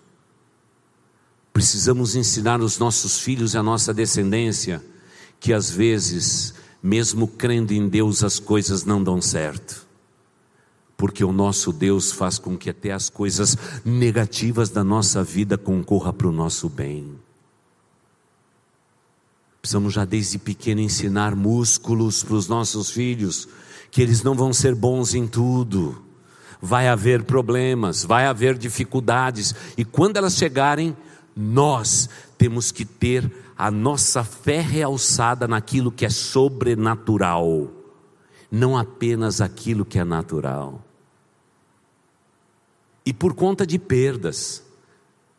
Precisamos 1.52 2.16
ensinar 2.16 2.61
os 2.61 2.79
nossos 2.79 3.18
filhos 3.18 3.55
e 3.55 3.59
a 3.59 3.62
nossa 3.62 3.92
descendência 3.92 4.83
que 5.38 5.52
às 5.52 5.70
vezes, 5.70 6.55
mesmo 6.83 7.29
crendo 7.29 7.72
em 7.72 7.88
Deus, 7.88 8.24
as 8.24 8.38
coisas 8.38 8.85
não 8.85 9.02
dão 9.02 9.20
certo. 9.20 9.87
Porque 10.96 11.22
o 11.22 11.33
nosso 11.33 11.72
Deus 11.72 12.11
faz 12.11 12.38
com 12.38 12.57
que 12.57 12.70
até 12.70 12.92
as 12.92 13.11
coisas 13.11 13.57
negativas 13.85 14.70
da 14.70 14.83
nossa 14.83 15.22
vida 15.22 15.59
concorra 15.59 16.12
para 16.12 16.26
o 16.26 16.33
nosso 16.33 16.70
bem. 16.70 17.18
Precisamos 19.61 19.92
já 19.92 20.05
desde 20.05 20.38
pequeno 20.38 20.81
ensinar 20.81 21.35
músculos 21.35 22.22
para 22.22 22.35
os 22.35 22.48
nossos 22.48 22.90
filhos, 22.90 23.48
que 23.90 24.03
eles 24.03 24.22
não 24.22 24.35
vão 24.35 24.53
ser 24.53 24.75
bons 24.75 25.14
em 25.14 25.27
tudo. 25.27 26.03
Vai 26.61 26.88
haver 26.88 27.25
problemas, 27.25 28.05
vai 28.05 28.27
haver 28.27 28.57
dificuldades, 28.57 29.55
e 29.77 29.85
quando 29.85 30.16
elas 30.16 30.37
chegarem, 30.37 30.96
nós 31.37 32.09
temos 32.38 32.72
que 32.72 32.85
ter 32.85 33.31
a 33.57 33.70
nossa 33.70 34.22
fé 34.25 34.61
realçada 34.61 35.46
naquilo 35.49 35.92
que 35.92 36.05
é 36.05 36.11
sobrenatural, 36.11 37.70
não 38.51 38.77
apenas 38.77 39.40
aquilo 39.40 39.85
que 39.85 39.99
é 39.99 40.05
natural. 40.05 40.83
E 43.05 43.12
por 43.12 43.35
conta 43.35 43.66
de 43.66 43.79
perdas, 43.79 44.62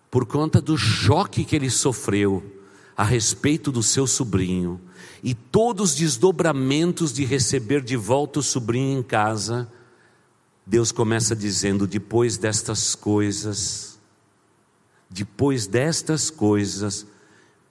por 0.10 0.26
conta 0.26 0.62
do 0.62 0.78
choque 0.78 1.44
que 1.44 1.56
ele 1.56 1.70
sofreu 1.70 2.57
a 2.98 3.04
respeito 3.04 3.72
do 3.72 3.84
seu 3.84 4.08
sobrinho, 4.08 4.82
e 5.22 5.36
todos 5.36 5.92
os 5.92 5.96
desdobramentos 5.96 7.14
de 7.14 7.24
receber 7.24 7.84
de 7.84 7.96
volta 7.96 8.40
o 8.40 8.44
sobrinho 8.44 8.98
em 8.98 9.04
casa, 9.04 9.72
Deus 10.66 10.92
começa 10.92 11.36
dizendo: 11.36 11.86
depois 11.86 12.38
destas 12.38 12.96
coisas, 12.96 14.00
depois 15.08 15.68
destas 15.68 16.32
coisas, 16.32 17.06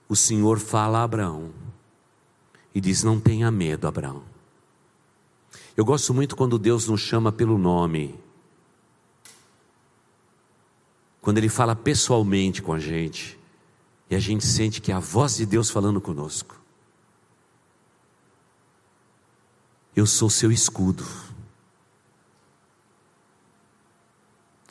o 0.07 0.15
Senhor 0.15 0.59
fala 0.59 0.99
a 0.99 1.03
Abraão 1.03 1.51
e 2.73 2.79
diz: 2.79 3.03
Não 3.03 3.19
tenha 3.19 3.51
medo, 3.51 3.85
Abraão. 3.85 4.23
Eu 5.75 5.83
gosto 5.83 6.13
muito 6.13 6.35
quando 6.35 6.57
Deus 6.57 6.87
nos 6.87 7.01
chama 7.01 7.31
pelo 7.31 7.57
nome, 7.57 8.15
quando 11.21 11.37
Ele 11.37 11.49
fala 11.49 11.75
pessoalmente 11.75 12.61
com 12.61 12.73
a 12.73 12.79
gente, 12.79 13.37
e 14.09 14.15
a 14.15 14.19
gente 14.19 14.45
sente 14.45 14.81
que 14.81 14.91
é 14.91 14.95
a 14.95 14.99
voz 14.99 15.37
de 15.37 15.45
Deus 15.45 15.69
falando 15.69 15.99
conosco. 15.99 16.55
Eu 19.95 20.05
sou 20.05 20.29
seu 20.29 20.51
escudo. 20.51 21.03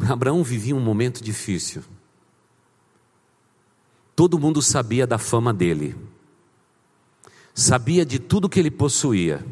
Abraão 0.08 0.42
vivia 0.42 0.74
um 0.74 0.80
momento 0.80 1.22
difícil. 1.22 1.82
Todo 4.14 4.38
mundo 4.38 4.62
sabia 4.62 5.06
da 5.06 5.18
fama 5.18 5.52
dele, 5.52 5.94
sabia 7.54 8.04
de 8.04 8.18
tudo 8.18 8.48
que 8.48 8.58
ele 8.58 8.70
possuía, 8.70 9.44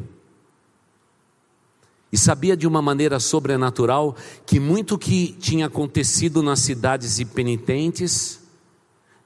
e 2.11 2.17
sabia 2.17 2.55
de 2.55 2.65
uma 2.65 2.81
maneira 2.81 3.19
sobrenatural 3.19 4.15
que 4.45 4.59
muito 4.59 4.97
que 4.97 5.33
tinha 5.33 5.67
acontecido 5.67 6.41
nas 6.41 6.59
cidades 6.59 7.19
impenitentes 7.19 8.44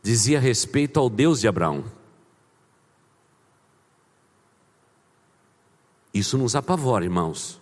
dizia 0.02 0.40
respeito 0.40 1.00
ao 1.00 1.10
Deus 1.10 1.40
de 1.40 1.48
Abraão. 1.48 1.84
Isso 6.14 6.38
nos 6.38 6.56
apavora, 6.56 7.06
irmãos. 7.06 7.62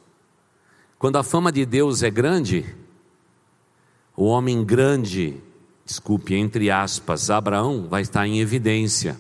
Quando 0.97 1.17
a 1.17 1.23
fama 1.23 1.52
de 1.52 1.65
Deus 1.65 2.02
é 2.02 2.10
grande, 2.10 2.76
o 4.15 4.26
homem 4.26 4.63
grande 4.63 5.41
desculpe, 5.88 6.36
entre 6.36 6.69
aspas, 6.69 7.30
Abraão 7.30 7.88
vai 7.88 8.02
estar 8.02 8.28
em 8.28 8.39
evidência. 8.39 9.17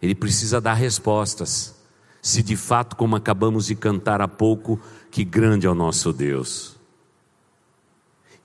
Ele 0.00 0.14
precisa 0.14 0.60
dar 0.60 0.72
respostas. 0.72 1.76
Se 2.22 2.42
de 2.42 2.56
fato, 2.56 2.96
como 2.96 3.14
acabamos 3.16 3.66
de 3.66 3.74
cantar 3.74 4.22
há 4.22 4.26
pouco, 4.26 4.80
que 5.10 5.24
grande 5.24 5.66
é 5.66 5.70
o 5.70 5.74
nosso 5.74 6.12
Deus. 6.12 6.76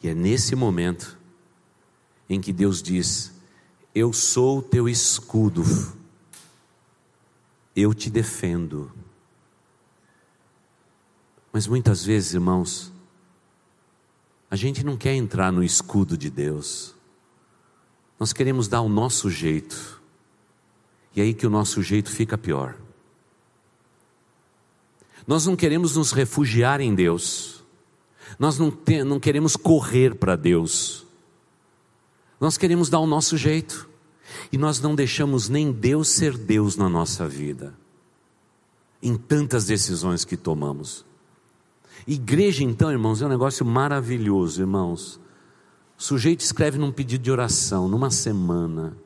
E 0.02 0.10
é 0.10 0.14
nesse 0.14 0.54
momento 0.54 1.18
em 2.30 2.42
que 2.42 2.52
Deus 2.52 2.84
diz: 2.84 3.34
Eu 3.94 4.12
sou 4.12 4.60
o 4.60 4.62
teu 4.62 4.90
escudo, 4.90 5.64
eu 7.76 7.94
te 7.94 8.10
defendo. 8.10 8.92
Mas 11.52 11.68
muitas 11.68 12.04
vezes, 12.04 12.34
irmãos, 12.34 12.92
a 14.50 14.56
gente 14.56 14.84
não 14.84 14.98
quer 14.98 15.14
entrar 15.14 15.52
no 15.52 15.64
escudo 15.64 16.18
de 16.18 16.30
Deus, 16.30 16.96
nós 18.20 18.34
queremos 18.34 18.68
dar 18.68 18.82
o 18.82 18.90
nosso 18.90 19.30
jeito, 19.30 20.02
e 21.16 21.22
é 21.22 21.24
aí 21.26 21.34
que 21.34 21.46
o 21.46 21.50
nosso 21.50 21.84
jeito 21.84 22.10
fica 22.10 22.38
pior. 22.38 22.76
Nós 25.28 25.46
não 25.46 25.56
queremos 25.56 25.96
nos 25.96 26.12
refugiar 26.12 26.82
em 26.82 26.96
Deus, 26.96 27.64
nós 28.40 28.58
não, 28.58 28.72
te, 28.72 29.04
não 29.04 29.20
queremos 29.20 29.56
correr 29.56 30.16
para 30.16 30.36
Deus, 30.36 31.03
nós 32.44 32.58
queremos 32.58 32.90
dar 32.90 33.00
o 33.00 33.08
nosso 33.08 33.38
jeito, 33.38 33.90
e 34.52 34.58
nós 34.58 34.82
não 34.82 34.96
deixamos 34.96 35.48
nem 35.48 35.72
Deus 35.72 36.10
ser 36.10 36.38
Deus 36.38 36.76
na 36.76 36.90
nossa 36.90 37.26
vida, 37.26 37.74
em 39.02 39.16
tantas 39.16 39.64
decisões 39.64 40.26
que 40.26 40.36
tomamos. 40.36 41.06
Igreja, 42.06 42.62
então, 42.62 42.92
irmãos, 42.92 43.22
é 43.22 43.26
um 43.28 43.30
negócio 43.30 43.66
maravilhoso, 43.66 44.60
irmãos. 44.60 45.22
O 45.98 46.04
sujeito 46.04 46.42
escreve 46.42 46.78
num 46.78 46.92
pedido 46.92 47.24
de 47.24 47.32
oração, 47.32 47.88
numa 47.88 48.12
semana. 48.12 48.98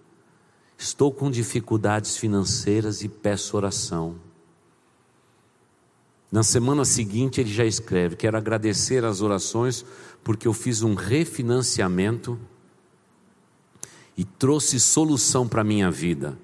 Estou 0.76 1.12
com 1.12 1.30
dificuldades 1.30 2.17
financeiras 2.17 3.04
e 3.04 3.08
peço 3.08 3.56
oração. 3.56 4.15
Na 6.32 6.41
semana 6.41 6.84
seguinte 6.84 7.39
ele 7.39 7.54
já 7.54 7.65
escreve: 7.65 8.15
Quero 8.15 8.36
agradecer 8.36 9.06
as 9.06 9.21
orações 9.21 9.86
porque 10.23 10.47
eu 10.47 10.54
fiz 10.54 10.82
um 10.82 10.95
refinanciamento 10.95 12.39
e 14.17 14.25
trouxe 14.25 14.80
solução 14.80 15.47
para 15.47 15.62
a 15.62 15.63
minha 15.63 15.91
vida. 15.91 16.38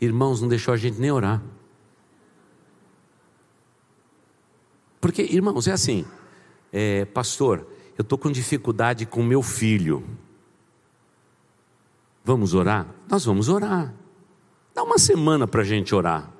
Irmãos, 0.00 0.40
não 0.40 0.48
deixou 0.48 0.72
a 0.72 0.76
gente 0.76 1.00
nem 1.00 1.10
orar. 1.10 1.42
Porque, 5.00 5.22
irmãos, 5.22 5.66
é 5.66 5.72
assim, 5.72 6.04
é, 6.72 7.04
pastor, 7.04 7.66
eu 7.96 8.02
estou 8.02 8.16
com 8.16 8.30
dificuldade 8.30 9.04
com 9.04 9.22
meu 9.22 9.42
filho. 9.42 10.04
Vamos 12.24 12.54
orar? 12.54 12.86
Nós 13.08 13.24
vamos 13.24 13.48
orar. 13.48 13.92
Dá 14.74 14.82
uma 14.82 14.98
semana 14.98 15.46
para 15.46 15.62
a 15.62 15.64
gente 15.64 15.94
orar. 15.94 16.32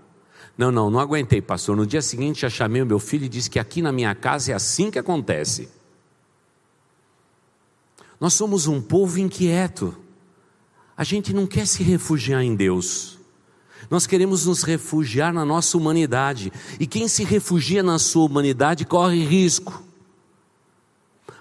Não, 0.57 0.71
não, 0.71 0.91
não 0.91 1.01
aguentei, 1.01 1.41
pastor. 1.41 1.77
No 1.77 1.87
dia 1.87 2.03
seguinte 2.03 2.43
já 2.43 2.51
chamei 2.51 2.83
o 2.83 2.87
meu 2.87 2.99
filho 2.99 3.25
e 3.25 3.29
disse 3.29 3.49
que 3.49 3.59
aqui 3.59 3.81
na 3.81 3.91
minha 3.91 4.14
casa 4.14 4.53
é 4.53 4.55
assim 4.55 4.91
que 4.91 4.99
acontece. 4.99 5.69
Nós 8.21 8.35
somos 8.35 8.67
um 8.67 8.81
povo 8.81 9.19
inquieto. 9.19 9.97
A 10.99 11.05
gente 11.05 11.33
não 11.33 11.47
quer 11.47 11.65
se 11.65 11.85
refugiar 11.85 12.43
em 12.43 12.57
Deus. 12.57 13.21
Nós 13.89 14.05
queremos 14.05 14.47
nos 14.47 14.65
refugiar 14.65 15.33
na 15.33 15.45
nossa 15.45 15.79
humanidade, 15.79 16.53
e 16.81 16.89
quem 16.89 17.07
se 17.07 17.23
refugia 17.23 17.85
na 17.85 18.01
sua 18.01 18.25
humanidade 18.25 18.85
corre 18.85 19.25
risco. 19.25 19.85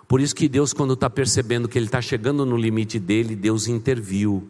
Por 0.07 0.21
isso 0.21 0.35
que 0.35 0.47
Deus, 0.47 0.73
quando 0.73 0.93
está 0.93 1.09
percebendo 1.09 1.67
que 1.67 1.75
ele 1.75 1.87
está 1.87 1.99
chegando 1.99 2.45
no 2.45 2.55
limite 2.55 2.99
dele, 2.99 3.35
Deus 3.35 3.67
interviu. 3.67 4.47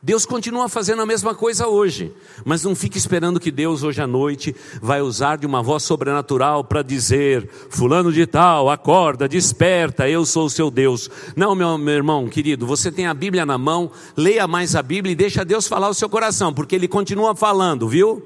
Deus 0.00 0.24
continua 0.24 0.68
fazendo 0.68 1.02
a 1.02 1.06
mesma 1.06 1.34
coisa 1.34 1.66
hoje, 1.66 2.12
mas 2.44 2.62
não 2.62 2.74
fique 2.74 2.96
esperando 2.96 3.40
que 3.40 3.50
Deus 3.50 3.82
hoje 3.82 4.00
à 4.00 4.06
noite 4.06 4.54
vai 4.80 5.00
usar 5.00 5.38
de 5.38 5.46
uma 5.46 5.60
voz 5.60 5.82
sobrenatural 5.82 6.62
para 6.62 6.82
dizer: 6.82 7.48
Fulano 7.68 8.12
de 8.12 8.24
Tal, 8.24 8.70
acorda, 8.70 9.28
desperta, 9.28 10.08
eu 10.08 10.24
sou 10.24 10.46
o 10.46 10.50
seu 10.50 10.70
Deus. 10.70 11.10
Não, 11.34 11.52
meu, 11.54 11.76
meu 11.76 11.94
irmão 11.94 12.28
querido, 12.28 12.64
você 12.64 12.92
tem 12.92 13.08
a 13.08 13.14
Bíblia 13.14 13.44
na 13.44 13.58
mão, 13.58 13.90
leia 14.16 14.46
mais 14.46 14.76
a 14.76 14.82
Bíblia 14.82 15.12
e 15.12 15.16
deixa 15.16 15.44
Deus 15.44 15.66
falar 15.66 15.88
o 15.88 15.94
seu 15.94 16.08
coração, 16.08 16.54
porque 16.54 16.76
Ele 16.76 16.86
continua 16.86 17.34
falando, 17.34 17.88
viu? 17.88 18.22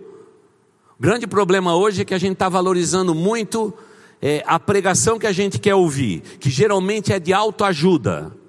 O 0.99 1.03
grande 1.03 1.27
problema 1.27 1.75
hoje 1.75 2.03
é 2.03 2.05
que 2.05 2.15
a 2.15 2.19
gente 2.19 2.35
está 2.35 2.51
valorizando 2.51 3.15
muito 3.15 3.73
é, 4.21 4.45
a 4.47 4.61
pregação 4.61 5.19
que 5.19 5.27
a 5.27 5.33
gente 5.33 5.59
quer 5.59 5.75
ouvir, 5.75 6.21
que 6.39 6.51
geralmente 6.51 7.15
é 7.15 7.19
de 7.19 7.33
autoajuda. 7.33 8.42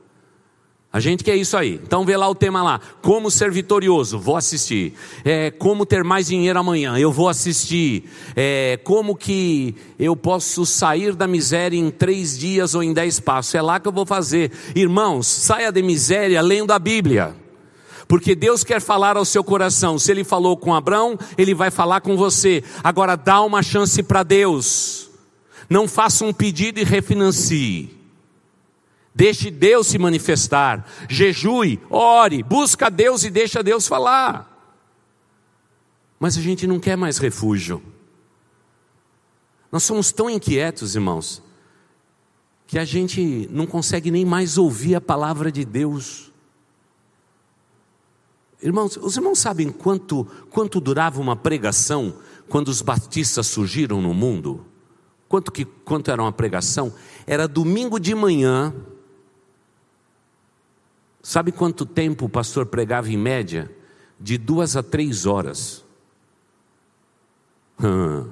A 0.94 1.00
gente 1.00 1.24
quer 1.24 1.36
isso 1.36 1.58
aí. 1.58 1.82
Então 1.84 2.06
vê 2.06 2.16
lá 2.16 2.30
o 2.30 2.36
tema 2.36 2.62
lá. 2.62 2.80
Como 3.02 3.32
ser 3.32 3.50
vitorioso, 3.50 4.20
vou 4.20 4.38
assistir. 4.38 4.94
É, 5.26 5.50
como 5.50 5.88
ter 5.88 6.04
mais 6.04 6.28
dinheiro 6.28 6.60
amanhã, 6.60 7.00
eu 7.00 7.12
vou 7.12 7.28
assistir. 7.28 8.04
É, 8.36 8.80
como 8.84 9.16
que 9.16 9.76
eu 9.98 10.16
posso 10.16 10.68
sair 10.68 11.16
da 11.16 11.26
miséria 11.26 11.76
em 11.76 11.90
três 11.90 12.38
dias 12.38 12.76
ou 12.76 12.84
em 12.84 12.94
dez 12.94 13.20
passos? 13.20 13.56
É 13.56 13.62
lá 13.62 13.80
que 13.80 13.88
eu 13.88 13.92
vou 13.92 14.06
fazer. 14.06 14.52
Irmãos, 14.76 15.26
saia 15.26 15.72
da 15.72 15.82
miséria 15.82 16.40
lendo 16.44 16.72
a 16.72 16.78
Bíblia. 16.78 17.36
Porque 18.08 18.36
Deus 18.36 18.64
quer 18.64 18.80
falar 18.80 19.18
ao 19.18 19.26
seu 19.26 19.44
coração. 19.44 19.98
Se 19.98 20.12
Ele 20.12 20.24
falou 20.24 20.56
com 20.56 20.76
Abraão, 20.76 21.18
Ele 21.36 21.56
vai 21.56 21.72
falar 21.72 22.02
com 22.02 22.16
você. 22.16 22.64
Agora 22.84 23.16
dá 23.16 23.42
uma 23.42 23.64
chance 23.64 24.04
para 24.04 24.22
Deus. 24.22 25.10
Não 25.68 25.88
faça 25.88 26.24
um 26.24 26.32
pedido 26.32 26.80
e 26.80 26.84
refinancie. 26.84 28.03
Deixe 29.16 29.52
Deus 29.52 29.88
se 29.88 30.00
manifestar. 30.00 30.88
Jejue, 31.08 31.80
ore, 31.90 32.42
busca 32.42 32.90
Deus 32.90 33.24
e 33.24 33.30
deixa 33.30 33.62
Deus 33.62 33.88
falar. 33.88 34.50
Mas 36.20 36.38
a 36.38 36.42
gente 36.42 36.66
não 36.66 36.80
quer 36.80 36.96
mais 36.96 37.18
refúgio. 37.18 37.82
Nós 39.72 39.84
somos 39.84 40.12
tão 40.12 40.30
inquietos, 40.30 40.96
irmãos, 40.96 41.44
que 42.66 42.80
a 42.80 42.86
gente 42.86 43.48
não 43.52 43.68
consegue 43.68 44.10
nem 44.10 44.26
mais 44.26 44.58
ouvir 44.58 44.96
a 44.96 45.02
palavra 45.02 45.52
de 45.52 45.66
Deus. 45.66 46.32
Irmãos, 48.62 48.98
os 48.98 49.18
irmãos 49.18 49.40
sabem 49.40 49.70
quanto, 49.70 50.26
quanto 50.50 50.80
durava 50.80 51.20
uma 51.20 51.36
pregação 51.36 52.16
quando 52.48 52.70
os 52.70 52.82
batistas 52.82 53.48
surgiram 53.48 54.02
no 54.02 54.14
mundo? 54.14 54.66
Quanto, 55.28 55.52
que, 55.52 55.66
quanto 55.66 56.10
era 56.10 56.22
uma 56.22 56.32
pregação? 56.32 56.94
Era 57.28 57.48
domingo 57.48 58.00
de 58.00 58.16
manhã, 58.16 58.74
Sabe 61.24 61.54
quanto 61.54 61.86
tempo 61.86 62.26
o 62.26 62.30
pastor 62.30 62.66
pregava 62.66 63.10
em 63.10 63.18
média? 63.18 63.72
De 64.20 64.38
duas 64.38 64.76
a 64.76 64.84
três 64.84 65.26
horas. 65.26 65.84
Hum. 67.82 68.30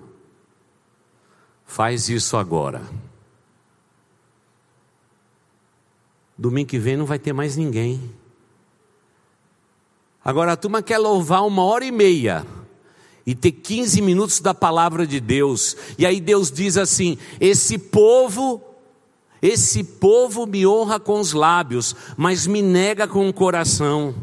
Faz 1.65 2.09
isso 2.09 2.35
agora. 2.35 2.81
Domingo 6.37 6.69
que 6.69 6.77
vem 6.77 6.97
não 6.97 7.05
vai 7.05 7.17
ter 7.17 7.31
mais 7.31 7.55
ninguém. 7.55 8.13
Agora 10.23 10.51
a 10.51 10.57
turma 10.57 10.83
quer 10.83 10.97
louvar 10.97 11.45
uma 11.47 11.63
hora 11.63 11.85
e 11.85 11.91
meia 11.91 12.45
e 13.25 13.33
ter 13.33 13.53
15 13.53 14.01
minutos 14.01 14.41
da 14.41 14.53
palavra 14.53 15.07
de 15.07 15.21
Deus. 15.21 15.77
E 15.97 16.05
aí 16.05 16.19
Deus 16.19 16.51
diz 16.51 16.75
assim: 16.75 17.17
esse 17.39 17.77
povo 17.77 18.70
esse 19.41 19.83
povo 19.83 20.45
me 20.45 20.67
honra 20.67 20.99
com 20.99 21.19
os 21.19 21.33
lábios, 21.33 21.95
mas 22.15 22.45
me 22.45 22.61
nega 22.61 23.07
com 23.07 23.27
o 23.27 23.33
coração. 23.33 24.13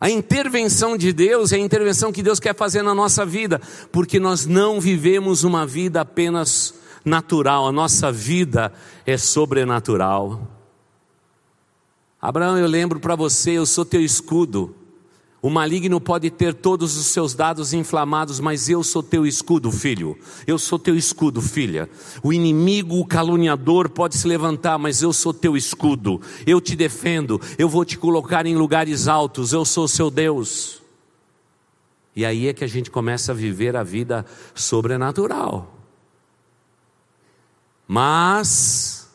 A 0.00 0.10
intervenção 0.10 0.96
de 0.96 1.12
Deus 1.12 1.52
é 1.52 1.56
a 1.56 1.60
intervenção 1.60 2.12
que 2.12 2.22
Deus 2.22 2.40
quer 2.40 2.54
fazer 2.54 2.82
na 2.82 2.94
nossa 2.94 3.24
vida, 3.24 3.60
porque 3.90 4.18
nós 4.18 4.46
não 4.46 4.80
vivemos 4.80 5.44
uma 5.44 5.66
vida 5.66 6.00
apenas 6.00 6.74
natural, 7.04 7.66
a 7.66 7.72
nossa 7.72 8.10
vida 8.10 8.72
é 9.06 9.16
sobrenatural. 9.16 10.48
Abraão, 12.20 12.56
eu 12.56 12.66
lembro 12.68 13.00
para 13.00 13.16
você, 13.16 13.52
eu 13.52 13.66
sou 13.66 13.84
teu 13.84 14.00
escudo. 14.00 14.74
O 15.42 15.50
maligno 15.50 16.00
pode 16.00 16.30
ter 16.30 16.54
todos 16.54 16.96
os 16.96 17.06
seus 17.06 17.34
dados 17.34 17.72
inflamados, 17.72 18.38
mas 18.38 18.68
eu 18.68 18.80
sou 18.84 19.02
teu 19.02 19.26
escudo, 19.26 19.72
filho. 19.72 20.16
Eu 20.46 20.56
sou 20.56 20.78
teu 20.78 20.94
escudo, 20.94 21.42
filha. 21.42 21.90
O 22.22 22.32
inimigo, 22.32 23.00
o 23.00 23.04
caluniador 23.04 23.88
pode 23.88 24.16
se 24.16 24.28
levantar, 24.28 24.78
mas 24.78 25.02
eu 25.02 25.12
sou 25.12 25.34
teu 25.34 25.56
escudo. 25.56 26.20
Eu 26.46 26.60
te 26.60 26.76
defendo. 26.76 27.40
Eu 27.58 27.68
vou 27.68 27.84
te 27.84 27.98
colocar 27.98 28.46
em 28.46 28.54
lugares 28.54 29.08
altos. 29.08 29.52
Eu 29.52 29.64
sou 29.64 29.88
seu 29.88 30.12
Deus. 30.12 30.80
E 32.14 32.24
aí 32.24 32.46
é 32.46 32.52
que 32.52 32.62
a 32.62 32.68
gente 32.68 32.88
começa 32.88 33.32
a 33.32 33.34
viver 33.34 33.74
a 33.74 33.82
vida 33.82 34.24
sobrenatural. 34.54 35.76
Mas, 37.88 39.10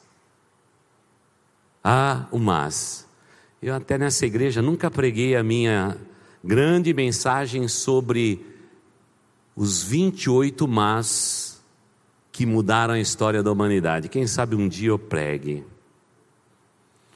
ah, 1.81 2.25
o 2.33 2.37
mas. 2.37 3.07
Eu 3.61 3.73
até 3.73 3.97
nessa 3.97 4.25
igreja 4.25 4.61
nunca 4.61 4.91
preguei 4.91 5.33
a 5.33 5.41
minha 5.41 5.97
grande 6.47 6.93
mensagem 6.93 7.67
sobre 7.67 8.43
os 9.53 9.83
28 9.83 10.65
mas 10.65 11.61
que 12.31 12.45
mudaram 12.45 12.93
a 12.93 12.99
história 12.99 13.43
da 13.43 13.51
humanidade. 13.51 14.07
Quem 14.07 14.25
sabe 14.25 14.55
um 14.55 14.67
dia 14.67 14.89
eu 14.89 14.99
pregue. 14.99 15.65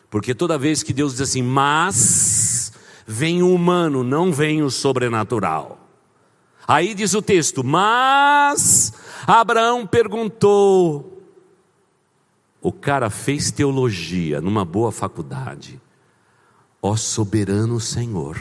Porque 0.09 0.35
toda 0.35 0.57
vez 0.57 0.83
que 0.83 0.91
Deus 0.91 1.13
diz 1.13 1.21
assim, 1.21 1.41
mas 1.41 2.73
vem 3.07 3.41
o 3.41 3.53
humano, 3.53 4.03
não 4.03 4.33
vem 4.33 4.61
o 4.61 4.69
sobrenatural. 4.69 5.79
Aí 6.67 6.93
diz 6.93 7.13
o 7.13 7.21
texto, 7.21 7.63
mas 7.63 8.91
Abraão 9.25 9.87
perguntou. 9.87 11.23
O 12.61 12.71
cara 12.71 13.09
fez 13.09 13.49
teologia 13.49 14.41
numa 14.41 14.65
boa 14.65 14.91
faculdade. 14.91 15.79
Ó 16.81 16.95
soberano 16.95 17.79
Senhor, 17.79 18.37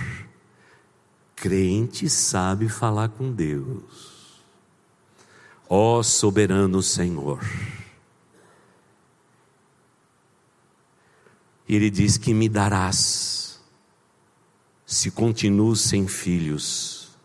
crente 1.40 2.10
sabe 2.10 2.68
falar 2.68 3.08
com 3.08 3.32
Deus. 3.32 4.42
Ó 5.66 6.02
soberano 6.02 6.82
Senhor. 6.82 7.40
Ele 11.66 11.88
diz 11.88 12.18
que 12.18 12.34
me 12.34 12.46
darás, 12.46 13.58
se 14.84 15.10
continuo 15.10 15.74
sem 15.74 16.06
filhos 16.06 17.16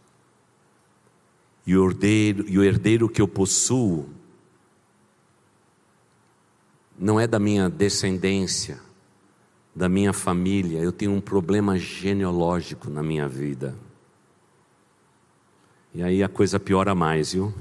e 1.68 1.76
o 1.76 1.86
herdeiro, 1.86 2.46
e 2.48 2.58
o 2.58 2.64
herdeiro 2.64 3.10
que 3.10 3.22
eu 3.22 3.28
possuo 3.28 4.08
não 6.98 7.20
é 7.20 7.28
da 7.28 7.40
minha 7.40 7.70
descendência, 7.70 8.80
da 9.76 9.90
minha 9.90 10.14
família, 10.14 10.80
eu 10.80 10.94
tenho 10.94 11.12
um 11.12 11.20
problema 11.20 11.78
genealógico 11.78 12.90
na 12.90 13.04
minha 13.04 13.28
vida. 13.28 13.76
E 15.96 16.04
aí 16.04 16.22
a 16.22 16.28
coisa 16.28 16.60
piora 16.60 16.94
mais, 16.94 17.32
viu? 17.32 17.54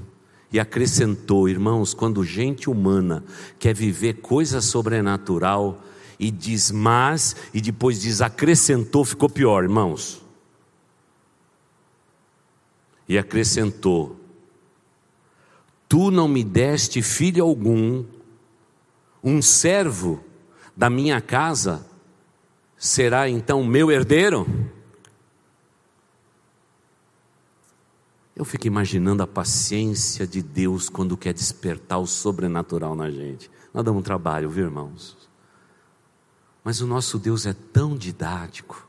E 0.51 0.59
acrescentou, 0.59 1.47
irmãos, 1.47 1.93
quando 1.93 2.21
gente 2.21 2.69
humana 2.69 3.23
quer 3.57 3.73
viver 3.73 4.15
coisa 4.15 4.59
sobrenatural 4.59 5.81
e 6.19 6.29
diz 6.29 6.69
mas, 6.69 7.33
e 7.53 7.61
depois 7.61 8.01
diz 8.01 8.21
acrescentou, 8.21 9.05
ficou 9.05 9.29
pior, 9.29 9.63
irmãos. 9.63 10.21
E 13.07 13.17
acrescentou: 13.17 14.19
Tu 15.87 16.11
não 16.11 16.27
me 16.27 16.43
deste 16.43 17.01
filho 17.01 17.41
algum, 17.41 18.03
um 19.23 19.41
servo 19.41 20.21
da 20.75 20.89
minha 20.89 21.21
casa 21.21 21.85
será 22.77 23.29
então 23.29 23.63
meu 23.63 23.89
herdeiro? 23.89 24.45
Eu 28.35 28.43
fico 28.43 28.67
imaginando 28.67 29.23
a 29.23 29.27
paciência 29.27 30.27
de 30.27 30.41
Deus 30.41 30.89
quando 30.89 31.15
quer 31.15 31.33
despertar 31.33 31.99
o 31.99 32.05
sobrenatural 32.05 32.95
na 32.95 33.09
gente. 33.09 33.49
Nós 33.73 33.83
damos 33.83 34.01
um 34.01 34.03
trabalho, 34.03 34.49
viu, 34.49 34.65
irmãos? 34.65 35.15
Mas 36.63 36.81
o 36.81 36.87
nosso 36.87 37.17
Deus 37.17 37.45
é 37.45 37.53
tão 37.53 37.95
didático. 37.95 38.87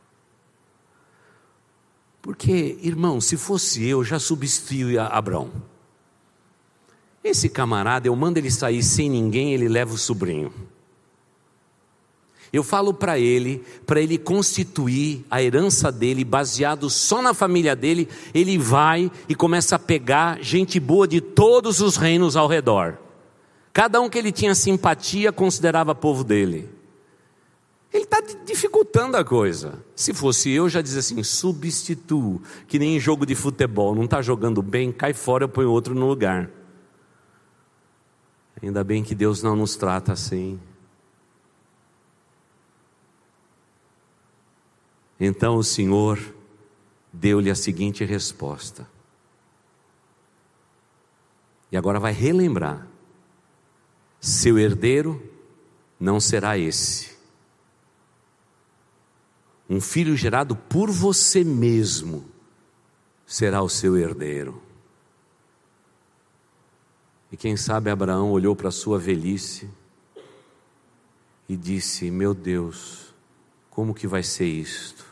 Porque, 2.20 2.76
irmão, 2.82 3.20
se 3.20 3.36
fosse 3.36 3.86
eu, 3.86 4.02
já 4.02 4.18
substituía 4.18 5.04
Abraão. 5.04 5.50
Esse 7.22 7.48
camarada, 7.48 8.08
eu 8.08 8.16
mando 8.16 8.40
ele 8.40 8.50
sair 8.50 8.82
sem 8.82 9.08
ninguém, 9.08 9.54
ele 9.54 9.68
leva 9.68 9.94
o 9.94 9.98
sobrinho. 9.98 10.52
Eu 12.56 12.64
falo 12.64 12.94
para 12.94 13.18
ele, 13.18 13.62
para 13.84 14.00
ele 14.00 14.16
constituir 14.16 15.26
a 15.30 15.42
herança 15.42 15.92
dele, 15.92 16.24
baseado 16.24 16.88
só 16.88 17.20
na 17.20 17.34
família 17.34 17.76
dele, 17.76 18.08
ele 18.32 18.56
vai 18.56 19.10
e 19.28 19.34
começa 19.34 19.76
a 19.76 19.78
pegar 19.78 20.42
gente 20.42 20.80
boa 20.80 21.06
de 21.06 21.20
todos 21.20 21.82
os 21.82 21.96
reinos 21.96 22.34
ao 22.34 22.48
redor. 22.48 22.96
Cada 23.74 24.00
um 24.00 24.08
que 24.08 24.16
ele 24.16 24.32
tinha 24.32 24.54
simpatia 24.54 25.30
considerava 25.30 25.94
povo 25.94 26.24
dele. 26.24 26.66
Ele 27.92 28.04
está 28.04 28.22
dificultando 28.46 29.18
a 29.18 29.24
coisa. 29.24 29.74
Se 29.94 30.14
fosse 30.14 30.50
eu, 30.50 30.66
já 30.66 30.80
dizia 30.80 31.00
assim: 31.00 31.22
substituo, 31.22 32.40
que 32.66 32.78
nem 32.78 32.96
em 32.96 33.00
jogo 33.00 33.26
de 33.26 33.34
futebol, 33.34 33.94
não 33.94 34.04
está 34.04 34.22
jogando 34.22 34.62
bem, 34.62 34.90
cai 34.90 35.12
fora, 35.12 35.44
eu 35.44 35.48
ponho 35.50 35.70
outro 35.70 35.94
no 35.94 36.08
lugar. 36.08 36.50
Ainda 38.62 38.82
bem 38.82 39.04
que 39.04 39.14
Deus 39.14 39.42
não 39.42 39.54
nos 39.54 39.76
trata 39.76 40.14
assim. 40.14 40.58
Então 45.18 45.56
o 45.56 45.64
Senhor 45.64 46.18
deu-lhe 47.12 47.50
a 47.50 47.54
seguinte 47.54 48.04
resposta. 48.04 48.88
E 51.72 51.76
agora 51.76 51.98
vai 51.98 52.12
relembrar: 52.12 52.86
seu 54.20 54.58
herdeiro 54.58 55.22
não 55.98 56.20
será 56.20 56.58
esse 56.58 57.16
um 59.68 59.80
filho 59.80 60.16
gerado 60.16 60.54
por 60.54 60.90
você 60.90 61.42
mesmo 61.42 62.24
será 63.26 63.62
o 63.62 63.68
seu 63.68 63.96
herdeiro. 63.96 64.62
E 67.30 67.36
quem 67.36 67.56
sabe 67.56 67.90
Abraão 67.90 68.30
olhou 68.30 68.54
para 68.54 68.68
a 68.68 68.72
sua 68.72 68.98
velhice 68.98 69.68
e 71.48 71.56
disse: 71.56 72.10
Meu 72.10 72.32
Deus, 72.32 73.12
como 73.68 73.92
que 73.92 74.06
vai 74.06 74.22
ser 74.22 74.46
isto? 74.46 75.04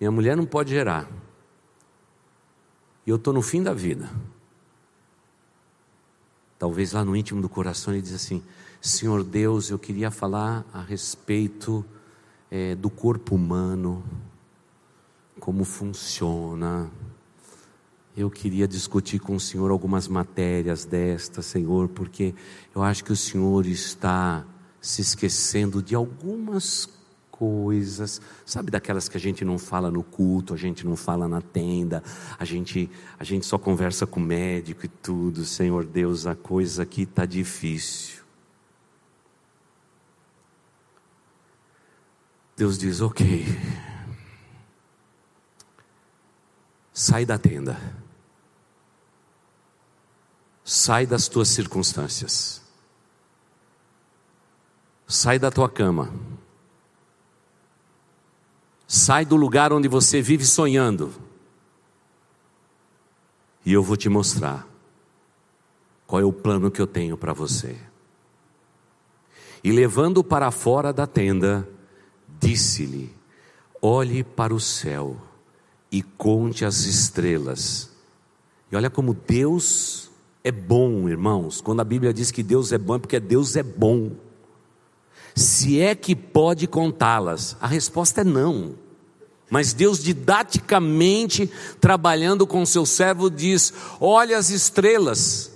Minha 0.00 0.10
mulher 0.10 0.34
não 0.34 0.46
pode 0.46 0.70
gerar, 0.70 1.06
e 3.06 3.10
eu 3.10 3.16
estou 3.16 3.34
no 3.34 3.42
fim 3.42 3.62
da 3.62 3.74
vida. 3.74 4.10
Talvez 6.58 6.92
lá 6.92 7.04
no 7.04 7.16
íntimo 7.16 7.42
do 7.42 7.48
coração 7.48 7.92
ele 7.92 8.02
diz 8.02 8.14
assim: 8.14 8.42
Senhor 8.80 9.22
Deus, 9.22 9.70
eu 9.70 9.78
queria 9.78 10.10
falar 10.10 10.64
a 10.72 10.80
respeito 10.80 11.84
é, 12.50 12.74
do 12.74 12.88
corpo 12.88 13.34
humano, 13.34 14.02
como 15.38 15.64
funciona. 15.64 16.90
Eu 18.16 18.30
queria 18.30 18.66
discutir 18.66 19.18
com 19.18 19.36
o 19.36 19.40
Senhor 19.40 19.70
algumas 19.70 20.08
matérias 20.08 20.84
desta, 20.84 21.42
Senhor, 21.42 21.88
porque 21.88 22.34
eu 22.74 22.82
acho 22.82 23.04
que 23.04 23.12
o 23.12 23.16
Senhor 23.16 23.66
está 23.66 24.44
se 24.80 25.00
esquecendo 25.00 25.82
de 25.82 25.94
algumas 25.94 26.86
coisas, 27.40 28.20
sabe 28.44 28.70
daquelas 28.70 29.08
que 29.08 29.16
a 29.16 29.20
gente 29.20 29.46
não 29.46 29.58
fala 29.58 29.90
no 29.90 30.02
culto, 30.02 30.52
a 30.52 30.58
gente 30.58 30.84
não 30.86 30.94
fala 30.94 31.26
na 31.26 31.40
tenda, 31.40 32.04
a 32.38 32.44
gente 32.44 32.90
a 33.18 33.24
gente 33.24 33.46
só 33.46 33.56
conversa 33.56 34.06
com 34.06 34.20
o 34.20 34.22
médico 34.22 34.84
e 34.84 34.88
tudo. 34.88 35.46
Senhor 35.46 35.86
Deus, 35.86 36.26
a 36.26 36.34
coisa 36.34 36.82
aqui 36.82 37.04
está 37.04 37.24
difícil. 37.24 38.22
Deus 42.58 42.76
diz: 42.76 43.00
Ok, 43.00 43.46
sai 46.92 47.24
da 47.24 47.38
tenda, 47.38 47.80
sai 50.62 51.06
das 51.06 51.26
tuas 51.26 51.48
circunstâncias, 51.48 52.60
sai 55.08 55.38
da 55.38 55.50
tua 55.50 55.70
cama, 55.70 56.12
sai 58.92 59.24
do 59.24 59.36
lugar 59.36 59.72
onde 59.72 59.86
você 59.86 60.20
vive 60.20 60.44
sonhando, 60.44 61.12
e 63.64 63.72
eu 63.72 63.84
vou 63.84 63.96
te 63.96 64.08
mostrar 64.08 64.66
qual 66.08 66.20
é 66.20 66.24
o 66.24 66.32
plano 66.32 66.72
que 66.72 66.82
eu 66.82 66.88
tenho 66.88 67.16
para 67.16 67.32
você. 67.32 67.76
E 69.62 69.70
levando 69.70 70.24
para 70.24 70.50
fora 70.50 70.92
da 70.92 71.06
tenda, 71.06 71.68
disse-lhe: 72.40 73.14
Olhe 73.80 74.24
para 74.24 74.52
o 74.52 74.58
céu 74.58 75.16
e 75.92 76.02
conte 76.02 76.64
as 76.64 76.80
estrelas. 76.80 77.92
E 78.72 78.74
olha 78.74 78.90
como 78.90 79.14
Deus 79.14 80.10
é 80.42 80.50
bom, 80.50 81.08
irmãos. 81.08 81.60
Quando 81.60 81.78
a 81.78 81.84
Bíblia 81.84 82.12
diz 82.12 82.32
que 82.32 82.42
Deus 82.42 82.72
é 82.72 82.78
bom, 82.78 82.96
é 82.96 82.98
porque 82.98 83.20
Deus 83.20 83.54
é 83.54 83.62
bom. 83.62 84.10
Se 85.40 85.80
é 85.80 85.94
que 85.94 86.14
pode 86.14 86.66
contá-las, 86.66 87.56
a 87.60 87.66
resposta 87.66 88.20
é 88.20 88.24
não. 88.24 88.74
Mas 89.48 89.72
Deus, 89.72 90.02
didaticamente, 90.02 91.50
trabalhando 91.80 92.46
com 92.46 92.64
seu 92.66 92.84
servo, 92.84 93.30
diz: 93.30 93.72
Olha 93.98 94.36
as 94.36 94.50
estrelas. 94.50 95.50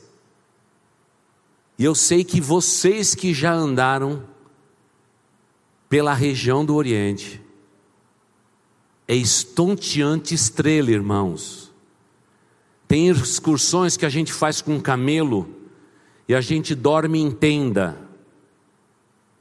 E 1.78 1.84
eu 1.84 1.94
sei 1.94 2.24
que 2.24 2.40
vocês 2.40 3.14
que 3.14 3.34
já 3.34 3.52
andaram 3.52 4.24
pela 5.88 6.14
região 6.14 6.64
do 6.64 6.74
Oriente. 6.74 7.42
É 9.06 9.14
estonteante 9.14 10.34
estrela, 10.34 10.90
irmãos. 10.90 11.70
Tem 12.88 13.08
excursões 13.08 13.98
que 13.98 14.06
a 14.06 14.08
gente 14.08 14.32
faz 14.32 14.62
com 14.62 14.80
camelo 14.80 15.46
e 16.26 16.34
a 16.34 16.40
gente 16.40 16.74
dorme 16.74 17.20
em 17.20 17.30
tenda. 17.30 18.03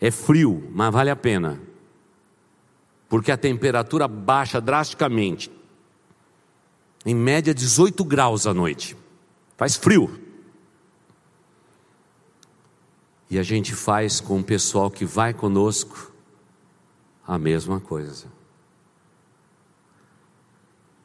É 0.04 0.12
frio, 0.12 0.70
mas 0.76 0.92
vale 0.92 1.10
a 1.10 1.16
pena. 1.16 1.62
Porque 3.08 3.32
a 3.32 3.38
temperatura 3.38 4.06
baixa 4.06 4.60
drasticamente. 4.60 5.50
Em 7.06 7.16
média 7.16 7.54
18 7.54 8.04
graus 8.04 8.46
à 8.46 8.54
noite. 8.54 8.98
faz 9.56 9.78
frio. 9.78 10.22
E 13.30 13.40
a 13.40 13.44
gente 13.44 13.74
faz 13.74 14.20
com 14.20 14.42
o 14.42 14.44
pessoal 14.44 14.92
que 14.92 15.06
vai 15.06 15.34
conosco 15.34 16.12
a 17.26 17.38
mesma 17.38 17.80
coisa. 17.80 18.28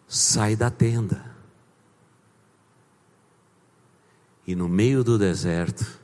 Sai 0.08 0.56
da 0.56 0.72
tenda. 0.72 1.36
E 4.44 4.56
no 4.56 4.68
meio 4.68 5.04
do 5.04 5.16
deserto, 5.16 6.00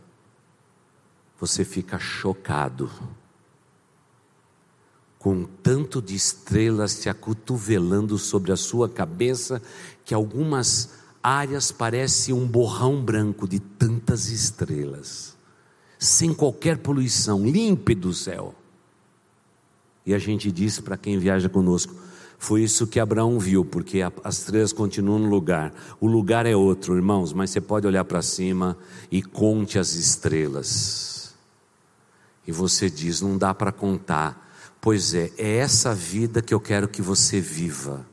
você 1.47 1.65
fica 1.65 1.99
chocado 1.99 2.91
com 5.19 5.45
tanto 5.45 6.03
de 6.03 6.15
estrelas 6.15 6.93
se 6.93 7.09
acotovelando 7.09 8.19
sobre 8.19 8.53
a 8.53 8.57
sua 8.57 8.89
cabeça 8.89 9.61
que 10.05 10.13
algumas 10.13 10.91
áreas 11.23 11.73
parecem 11.73 12.35
um 12.35 12.47
borrão 12.47 13.03
branco 13.03 13.49
de 13.49 13.59
tantas 13.59 14.29
estrelas, 14.29 15.35
sem 15.99 16.35
qualquer 16.35 16.79
poluição, 16.79 17.47
límpido 17.47 18.11
o 18.11 18.15
céu. 18.15 18.55
E 20.05 20.13
a 20.13 20.19
gente 20.19 20.53
diz 20.53 20.79
para 20.81 20.99
quem 20.99 21.19
viaja 21.19 21.49
conosco: 21.49 21.95
foi 22.39 22.63
isso 22.63 22.87
que 22.87 23.01
Abraão 23.01 23.39
viu, 23.39 23.65
porque 23.65 24.01
as 24.03 24.39
estrelas 24.39 24.73
continuam 24.73 25.21
no 25.21 25.29
lugar. 25.31 25.73
O 25.99 26.07
lugar 26.07 26.45
é 26.45 26.55
outro, 26.55 26.95
irmãos, 26.95 27.33
mas 27.33 27.49
você 27.51 27.61
pode 27.63 27.87
olhar 27.87 28.05
para 28.05 28.21
cima 28.21 28.77
e 29.11 29.23
conte 29.23 29.79
as 29.79 29.95
estrelas. 29.95 31.14
E 32.47 32.53
você 32.53 32.91
diz: 32.91 33.21
não 33.21 33.37
dá 33.37 33.55
para 33.55 33.73
contar. 33.73 34.43
Pois 34.81 35.15
é, 35.15 35.33
é 35.39 35.57
essa 35.57 35.95
vida 35.95 36.43
que 36.43 36.53
eu 36.53 36.61
quero 36.61 36.89
que 36.89 37.01
você 37.01 37.41
viva. 37.41 38.07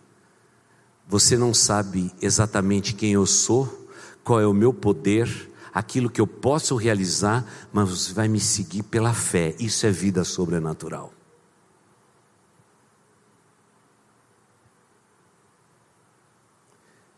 Você 1.08 1.38
não 1.38 1.54
sabe 1.54 2.10
exatamente 2.22 2.94
quem 2.94 3.12
eu 3.12 3.26
sou, 3.26 3.90
qual 4.24 4.40
é 4.40 4.48
o 4.48 4.54
meu 4.54 4.74
poder, 4.74 5.52
aquilo 5.74 6.10
que 6.10 6.22
eu 6.22 6.28
posso 6.28 6.76
realizar, 6.78 7.46
mas 7.74 7.90
você 7.90 8.14
vai 8.14 8.30
me 8.30 8.40
seguir 8.40 8.84
pela 8.84 9.14
fé. 9.14 9.54
Isso 9.60 9.86
é 9.86 9.92
vida 9.92 10.24
sobrenatural. 10.24 11.14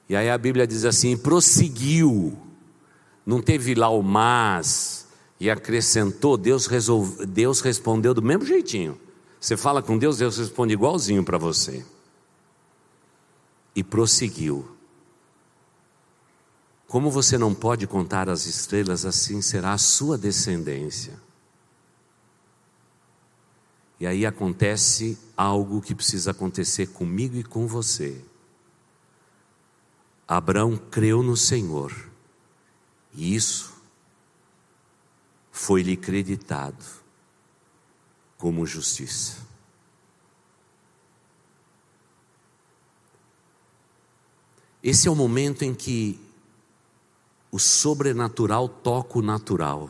E 0.09 0.15
aí 0.15 0.29
a 0.29 0.37
Bíblia 0.37 0.65
diz 0.65 0.85
assim: 0.85 1.15
prosseguiu, 1.15 2.37
não 3.25 3.41
teve 3.41 3.75
lá 3.75 3.89
o 3.89 4.01
mas 4.01 5.07
e 5.43 5.49
acrescentou, 5.49 6.37
Deus, 6.37 6.67
resolve, 6.67 7.25
Deus 7.25 7.59
respondeu 7.59 8.13
do 8.13 8.21
mesmo 8.21 8.45
jeitinho. 8.45 8.97
Você 9.41 9.57
fala 9.57 9.83
com 9.83 9.97
Deus, 9.97 10.17
Deus 10.17 10.37
responde 10.37 10.71
igualzinho 10.71 11.21
para 11.21 11.37
você. 11.37 11.85
E 13.75 13.83
prosseguiu. 13.83 14.65
Como 16.87 17.11
você 17.11 17.37
não 17.37 17.53
pode 17.53 17.85
contar 17.85 18.29
as 18.29 18.45
estrelas, 18.45 19.03
assim 19.03 19.41
será 19.41 19.73
a 19.73 19.77
sua 19.77 20.17
descendência. 20.17 21.19
E 23.99 24.07
aí 24.07 24.25
acontece 24.25 25.17
algo 25.35 25.81
que 25.81 25.93
precisa 25.93 26.31
acontecer 26.31 26.87
comigo 26.87 27.35
e 27.35 27.43
com 27.43 27.67
você. 27.67 28.23
Abraão 30.25 30.77
creu 30.77 31.21
no 31.21 31.35
Senhor, 31.35 31.93
e 33.13 33.35
isso 33.35 33.72
foi-lhe 35.53 35.95
creditado 35.95 36.83
como 38.39 38.65
justiça. 38.65 39.37
Esse 44.81 45.07
é 45.07 45.11
o 45.11 45.15
momento 45.15 45.61
em 45.61 45.73
que 45.73 46.19
o 47.51 47.59
sobrenatural 47.59 48.67
toca 48.67 49.19
o 49.19 49.21
natural. 49.21 49.89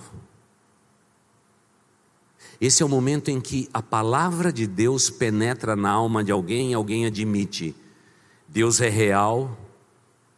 Esse 2.60 2.84
é 2.84 2.86
o 2.86 2.90
momento 2.90 3.30
em 3.30 3.40
que 3.40 3.70
a 3.74 3.82
palavra 3.82 4.52
de 4.52 4.68
Deus 4.68 5.10
penetra 5.10 5.78
na 5.78 5.90
alma 5.90 6.24
de 6.24 6.32
alguém 6.32 6.72
e 6.72 6.74
alguém 6.74 7.06
admite: 7.06 7.74
Deus 8.48 8.82
é 8.82 8.90
real, 8.90 9.58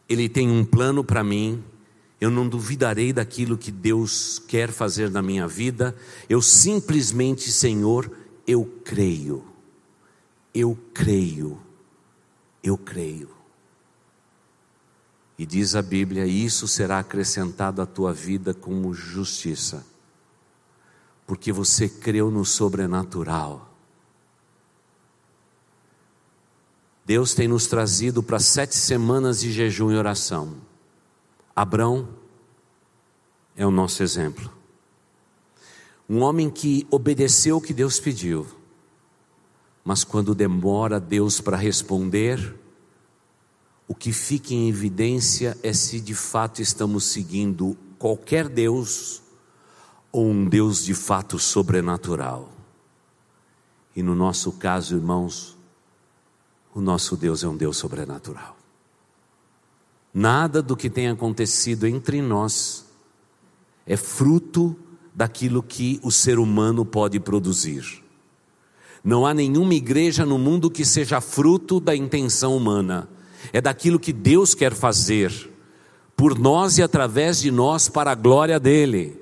ele 0.07 0.29
tem 0.29 0.49
um 0.49 0.63
plano 0.63 1.03
para 1.03 1.23
mim, 1.23 1.61
eu 2.25 2.31
não 2.31 2.49
duvidarei 2.49 3.13
daquilo 3.13 3.55
que 3.55 3.71
Deus 3.71 4.39
quer 4.39 4.71
fazer 4.71 5.11
na 5.11 5.21
minha 5.21 5.47
vida, 5.47 5.95
eu 6.27 6.41
simplesmente, 6.41 7.51
Senhor, 7.51 8.11
eu 8.47 8.65
creio, 8.83 9.45
eu 10.51 10.75
creio, 10.91 11.61
eu 12.63 12.75
creio. 12.79 13.29
E 15.37 15.45
diz 15.45 15.75
a 15.75 15.83
Bíblia: 15.83 16.25
isso 16.25 16.67
será 16.67 16.97
acrescentado 16.97 17.79
à 17.79 17.85
tua 17.85 18.11
vida 18.11 18.55
como 18.55 18.91
justiça, 18.91 19.85
porque 21.27 21.51
você 21.51 21.87
creu 21.87 22.31
no 22.31 22.43
sobrenatural. 22.43 23.71
Deus 27.05 27.35
tem 27.35 27.47
nos 27.47 27.67
trazido 27.67 28.23
para 28.23 28.39
sete 28.39 28.75
semanas 28.75 29.41
de 29.41 29.51
jejum 29.51 29.91
e 29.91 29.95
oração. 29.95 30.64
Abrão 31.55 32.09
é 33.55 33.65
o 33.65 33.71
nosso 33.71 34.03
exemplo. 34.03 34.51
Um 36.09 36.21
homem 36.21 36.49
que 36.49 36.85
obedeceu 36.91 37.57
o 37.57 37.61
que 37.61 37.73
Deus 37.73 37.99
pediu, 37.99 38.45
mas 39.83 40.03
quando 40.03 40.35
demora 40.35 40.99
Deus 40.99 41.39
para 41.39 41.55
responder, 41.55 42.55
o 43.87 43.95
que 43.95 44.11
fica 44.11 44.53
em 44.53 44.67
evidência 44.67 45.57
é 45.63 45.71
se 45.71 46.01
de 46.01 46.13
fato 46.13 46.61
estamos 46.61 47.05
seguindo 47.05 47.77
qualquer 47.97 48.49
Deus 48.49 49.21
ou 50.11 50.29
um 50.29 50.47
Deus 50.47 50.83
de 50.83 50.93
fato 50.93 51.39
sobrenatural. 51.39 52.51
E 53.95 54.03
no 54.03 54.13
nosso 54.13 54.51
caso, 54.51 54.95
irmãos, 54.95 55.57
o 56.73 56.81
nosso 56.81 57.15
Deus 57.15 57.43
é 57.43 57.47
um 57.47 57.55
Deus 57.55 57.77
sobrenatural. 57.77 58.54
Nada 60.17 60.61
do 60.61 60.77
que 60.77 60.89
tem 60.89 61.09
acontecido 61.09 61.85
entre 61.85 62.21
nós 62.21 62.85
é 63.85 63.97
fruto 63.97 64.73
daquilo 65.13 65.61
que 65.61 65.99
o 66.01 66.09
ser 66.09 66.39
humano 66.39 66.85
pode 66.85 67.19
produzir. 67.19 68.01
Não 69.03 69.25
há 69.25 69.33
nenhuma 69.33 69.73
igreja 69.73 70.25
no 70.25 70.39
mundo 70.39 70.71
que 70.71 70.85
seja 70.85 71.19
fruto 71.19 71.81
da 71.81 71.93
intenção 71.93 72.55
humana, 72.55 73.09
é 73.51 73.59
daquilo 73.59 73.99
que 73.99 74.13
Deus 74.13 74.55
quer 74.55 74.73
fazer 74.73 75.51
por 76.15 76.39
nós 76.39 76.77
e 76.77 76.81
através 76.81 77.41
de 77.41 77.51
nós 77.51 77.89
para 77.89 78.11
a 78.11 78.15
glória 78.15 78.57
dele. 78.57 79.19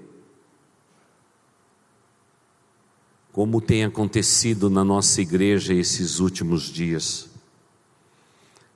Como 3.31 3.59
tem 3.59 3.83
acontecido 3.83 4.69
na 4.69 4.83
nossa 4.83 5.19
igreja 5.21 5.73
esses 5.73 6.19
últimos 6.19 6.65
dias 6.69 7.32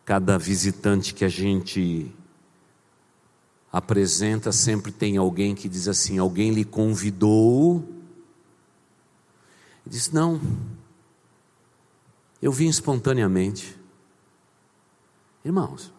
cada 0.07 0.37
visitante 0.37 1.13
que 1.13 1.25
a 1.25 1.27
gente 1.27 2.09
apresenta, 3.69 4.53
sempre 4.53 4.89
tem 4.89 5.17
alguém 5.17 5.53
que 5.53 5.67
diz 5.67 5.85
assim: 5.89 6.17
alguém 6.17 6.53
lhe 6.53 6.63
convidou. 6.63 7.83
Ele 9.85 9.93
diz: 9.93 10.09
não, 10.09 10.39
eu 12.41 12.53
vim 12.53 12.69
espontaneamente. 12.69 13.77
Irmãos, 15.43 15.93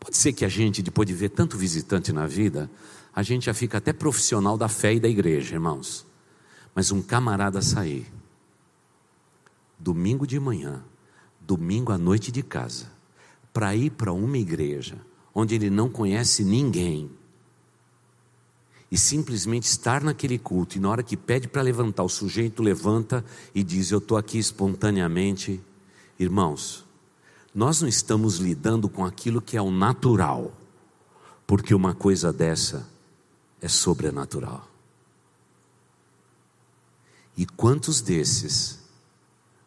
pode 0.00 0.16
ser 0.16 0.32
que 0.32 0.44
a 0.44 0.48
gente, 0.48 0.82
depois 0.82 1.06
de 1.06 1.14
ver 1.14 1.28
tanto 1.28 1.56
visitante 1.56 2.12
na 2.12 2.26
vida, 2.26 2.68
a 3.14 3.22
gente 3.22 3.46
já 3.46 3.54
fica 3.54 3.78
até 3.78 3.92
profissional 3.92 4.58
da 4.58 4.68
fé 4.68 4.92
e 4.92 4.98
da 4.98 5.08
igreja, 5.08 5.54
irmãos. 5.54 6.04
Mas 6.74 6.90
um 6.90 7.00
camarada 7.00 7.62
sair, 7.62 8.12
domingo 9.78 10.26
de 10.26 10.40
manhã, 10.40 10.82
domingo 11.46 11.92
à 11.92 11.98
noite 11.98 12.32
de 12.32 12.42
casa, 12.42 12.90
para 13.52 13.74
ir 13.74 13.90
para 13.90 14.12
uma 14.12 14.36
igreja 14.36 14.98
onde 15.34 15.54
ele 15.54 15.70
não 15.70 15.88
conhece 15.88 16.44
ninguém 16.44 17.10
e 18.90 18.96
simplesmente 18.96 19.64
estar 19.64 20.02
naquele 20.02 20.38
culto 20.38 20.76
e 20.76 20.80
na 20.80 20.88
hora 20.88 21.02
que 21.02 21.16
pede 21.16 21.48
para 21.48 21.62
levantar, 21.62 22.04
o 22.04 22.08
sujeito 22.08 22.62
levanta 22.62 23.24
e 23.54 23.62
diz: 23.62 23.90
Eu 23.90 23.98
estou 23.98 24.16
aqui 24.16 24.38
espontaneamente. 24.38 25.60
Irmãos, 26.18 26.84
nós 27.54 27.80
não 27.80 27.88
estamos 27.88 28.38
lidando 28.38 28.88
com 28.88 29.04
aquilo 29.04 29.42
que 29.42 29.56
é 29.56 29.62
o 29.62 29.70
natural, 29.70 30.52
porque 31.46 31.74
uma 31.74 31.94
coisa 31.94 32.32
dessa 32.32 32.88
é 33.60 33.68
sobrenatural. 33.68 34.66
E 37.36 37.44
quantos 37.44 38.00
desses 38.00 38.85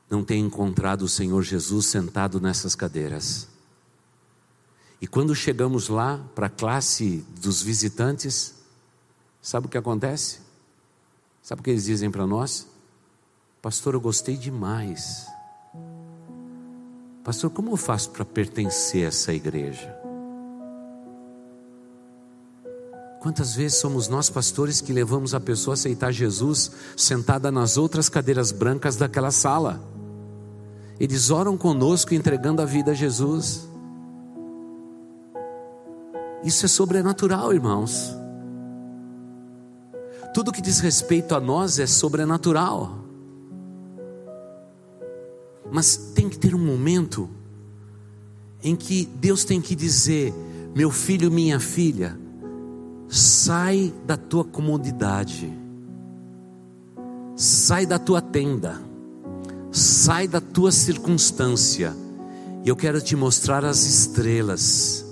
não 0.10 0.24
tem 0.24 0.44
encontrado 0.44 1.04
o 1.04 1.10
Senhor 1.10 1.44
Jesus 1.44 1.86
sentado 1.86 2.42
nessas 2.42 2.76
cadeiras. 2.76 3.48
E 5.02 5.08
quando 5.08 5.36
chegamos 5.36 5.88
lá 5.88 6.20
para 6.36 6.48
a 6.48 6.50
classe 6.50 7.24
dos 7.40 7.62
visitantes, 7.62 8.56
sabe 9.42 9.68
o 9.68 9.70
que 9.70 9.78
acontece? 9.78 10.40
Sabe 11.42 11.62
o 11.62 11.64
que 11.64 11.70
eles 11.70 11.86
dizem 11.86 12.12
para 12.12 12.28
nós? 12.28 12.68
Pastor, 13.62 13.94
eu 13.94 14.02
gostei 14.02 14.36
demais. 14.36 15.28
Pastor, 17.24 17.50
como 17.50 17.72
eu 17.72 17.78
faço 17.78 18.10
para 18.10 18.26
pertencer 18.26 19.06
a 19.06 19.08
essa 19.08 19.34
igreja? 19.34 19.96
Quantas 23.20 23.54
vezes 23.54 23.78
somos 23.78 24.08
nós, 24.08 24.30
pastores, 24.30 24.80
que 24.80 24.94
levamos 24.94 25.34
a 25.34 25.40
pessoa 25.40 25.74
a 25.74 25.76
aceitar 25.76 26.12
Jesus 26.12 26.72
sentada 26.96 27.52
nas 27.52 27.78
outras 27.78 28.08
cadeiras 28.08 28.52
brancas 28.52 28.96
daquela 28.96 29.30
sala? 29.30 29.99
Eles 31.00 31.30
oram 31.30 31.58
conosco 31.58 32.14
entregando 32.14 32.62
a 32.62 32.66
vida 32.66 32.92
a 32.92 32.94
Jesus. 32.94 33.68
Isso 36.44 36.66
é 36.66 36.68
sobrenatural, 36.70 37.54
irmãos. 37.54 38.16
Tudo 40.34 40.52
que 40.52 40.62
diz 40.62 40.80
respeito 40.80 41.34
a 41.34 41.40
nós 41.40 41.80
é 41.80 41.88
sobrenatural. 41.88 43.00
Mas 45.72 45.96
tem 46.16 46.28
que 46.28 46.38
ter 46.38 46.56
um 46.56 46.66
momento 46.66 47.30
em 48.64 48.76
que 48.76 49.06
Deus 49.06 49.44
tem 49.44 49.62
que 49.62 49.76
dizer: 49.76 50.34
meu 50.76 50.92
filho, 50.92 51.32
minha 51.32 51.60
filha, 51.60 52.18
sai 53.08 53.94
da 54.06 54.18
tua 54.18 54.44
comodidade, 54.44 55.52
sai 57.36 57.86
da 57.86 57.98
tua 57.98 58.22
tenda, 58.22 58.82
sai 59.72 60.28
da 60.28 60.42
tua 60.42 60.72
circunstância, 60.72 61.96
e 62.64 62.70
eu 62.70 62.76
quero 62.76 63.02
te 63.02 63.16
mostrar 63.16 63.64
as 63.64 63.86
estrelas. 63.86 65.06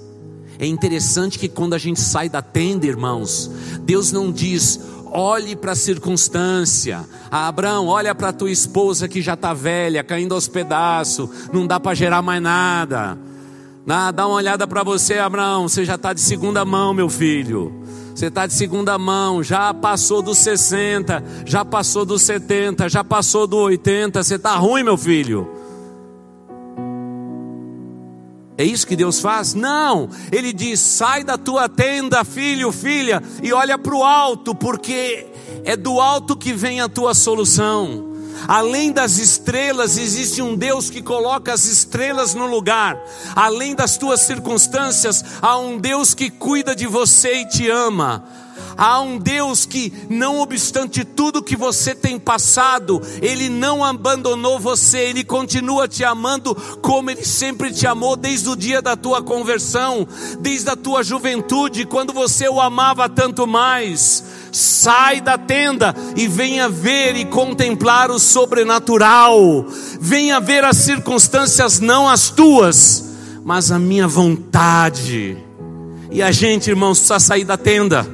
É 0.59 0.65
interessante 0.65 1.37
que 1.37 1.47
quando 1.47 1.73
a 1.73 1.77
gente 1.77 1.99
sai 1.99 2.29
da 2.29 2.41
tenda, 2.41 2.85
irmãos, 2.85 3.51
Deus 3.83 4.11
não 4.11 4.31
diz, 4.31 4.79
olhe 5.11 5.55
para 5.55 5.73
a 5.73 5.75
circunstância. 5.75 7.05
Ah, 7.29 7.47
Abraão, 7.47 7.87
olha 7.87 8.15
para 8.15 8.33
tua 8.33 8.51
esposa 8.51 9.07
que 9.07 9.21
já 9.21 9.35
está 9.35 9.53
velha, 9.53 10.03
caindo 10.03 10.33
aos 10.33 10.47
pedaços, 10.47 11.29
não 11.53 11.67
dá 11.67 11.79
para 11.79 11.95
gerar 11.95 12.21
mais 12.21 12.41
nada. 12.41 13.17
Ah, 13.89 14.11
dá 14.11 14.27
uma 14.27 14.35
olhada 14.35 14.67
para 14.67 14.83
você, 14.83 15.17
Abraão, 15.17 15.69
você 15.69 15.85
já 15.85 15.95
está 15.95 16.11
de 16.11 16.19
segunda 16.19 16.65
mão, 16.65 16.93
meu 16.93 17.07
filho. 17.07 17.73
Você 18.13 18.25
está 18.25 18.45
de 18.45 18.53
segunda 18.53 18.97
mão, 18.97 19.41
já 19.41 19.73
passou 19.73 20.21
dos 20.21 20.39
60, 20.39 21.23
já 21.45 21.63
passou 21.63 22.03
dos 22.03 22.21
70, 22.23 22.89
já 22.89 23.01
passou 23.01 23.47
do 23.47 23.57
80, 23.57 24.21
você 24.21 24.35
está 24.35 24.55
ruim, 24.55 24.83
meu 24.83 24.97
filho. 24.97 25.47
É 28.57 28.63
isso 28.65 28.85
que 28.85 28.95
Deus 28.95 29.21
faz? 29.21 29.53
Não, 29.53 30.09
Ele 30.33 30.51
diz: 30.51 30.81
sai 30.81 31.23
da 31.23 31.38
tua 31.38 31.69
tenda, 31.69 32.25
filho, 32.25 32.73
filha, 32.73 33.23
e 33.41 33.53
olha 33.53 33.77
para 33.77 33.95
o 33.95 34.03
alto, 34.03 34.53
porque 34.53 35.27
é 35.63 35.77
do 35.77 36.01
alto 36.01 36.35
que 36.35 36.51
vem 36.51 36.81
a 36.81 36.89
tua 36.89 37.13
solução. 37.13 38.06
Além 38.47 38.91
das 38.91 39.17
estrelas, 39.17 39.97
existe 39.97 40.41
um 40.41 40.55
Deus 40.55 40.89
que 40.89 41.01
coloca 41.01 41.53
as 41.53 41.65
estrelas 41.65 42.33
no 42.33 42.47
lugar. 42.47 42.97
Além 43.35 43.75
das 43.75 43.97
tuas 43.97 44.21
circunstâncias, 44.21 45.23
há 45.41 45.57
um 45.57 45.77
Deus 45.77 46.13
que 46.13 46.29
cuida 46.29 46.75
de 46.75 46.87
você 46.87 47.41
e 47.41 47.45
te 47.45 47.69
ama. 47.69 48.23
Há 48.77 49.01
um 49.01 49.17
Deus 49.17 49.65
que, 49.65 49.91
não 50.07 50.39
obstante 50.39 51.03
tudo 51.03 51.41
que 51.41 51.55
você 51.55 51.95
tem 51.95 52.19
passado, 52.19 53.01
Ele 53.21 53.49
não 53.49 53.83
abandonou 53.83 54.59
você, 54.59 54.99
Ele 54.99 55.23
continua 55.23 55.87
te 55.87 56.03
amando 56.03 56.53
como 56.79 57.09
Ele 57.09 57.25
sempre 57.25 57.71
te 57.71 57.87
amou 57.87 58.15
desde 58.15 58.47
o 58.49 58.55
dia 58.55 58.79
da 58.79 58.95
tua 58.95 59.21
conversão, 59.21 60.07
desde 60.39 60.69
a 60.69 60.75
tua 60.75 61.03
juventude, 61.03 61.85
quando 61.85 62.13
você 62.13 62.47
o 62.47 62.61
amava 62.61 63.09
tanto 63.09 63.47
mais. 63.47 64.23
Sai 64.57 65.21
da 65.21 65.37
tenda 65.37 65.93
e 66.15 66.27
venha 66.27 66.67
ver 66.67 67.15
e 67.15 67.25
contemplar 67.25 68.09
o 68.09 68.17
sobrenatural. 68.17 69.65
Venha 69.99 70.39
ver 70.39 70.63
as 70.63 70.77
circunstâncias, 70.77 71.79
não 71.79 72.09
as 72.09 72.29
tuas, 72.29 73.05
mas 73.43 73.71
a 73.71 73.77
minha 73.77 74.07
vontade. 74.07 75.37
E 76.09 76.23
a 76.23 76.31
gente, 76.31 76.69
irmãos, 76.71 76.97
precisa 76.97 77.19
sair 77.19 77.43
da 77.43 77.55
tenda. 77.55 78.07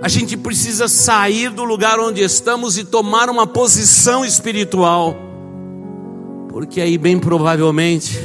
A 0.00 0.08
gente 0.08 0.36
precisa 0.36 0.88
sair 0.88 1.50
do 1.50 1.64
lugar 1.64 1.98
onde 1.98 2.22
estamos 2.22 2.78
e 2.78 2.84
tomar 2.84 3.28
uma 3.28 3.46
posição 3.46 4.24
espiritual, 4.24 5.14
porque 6.48 6.80
aí, 6.80 6.96
bem 6.96 7.18
provavelmente, 7.18 8.16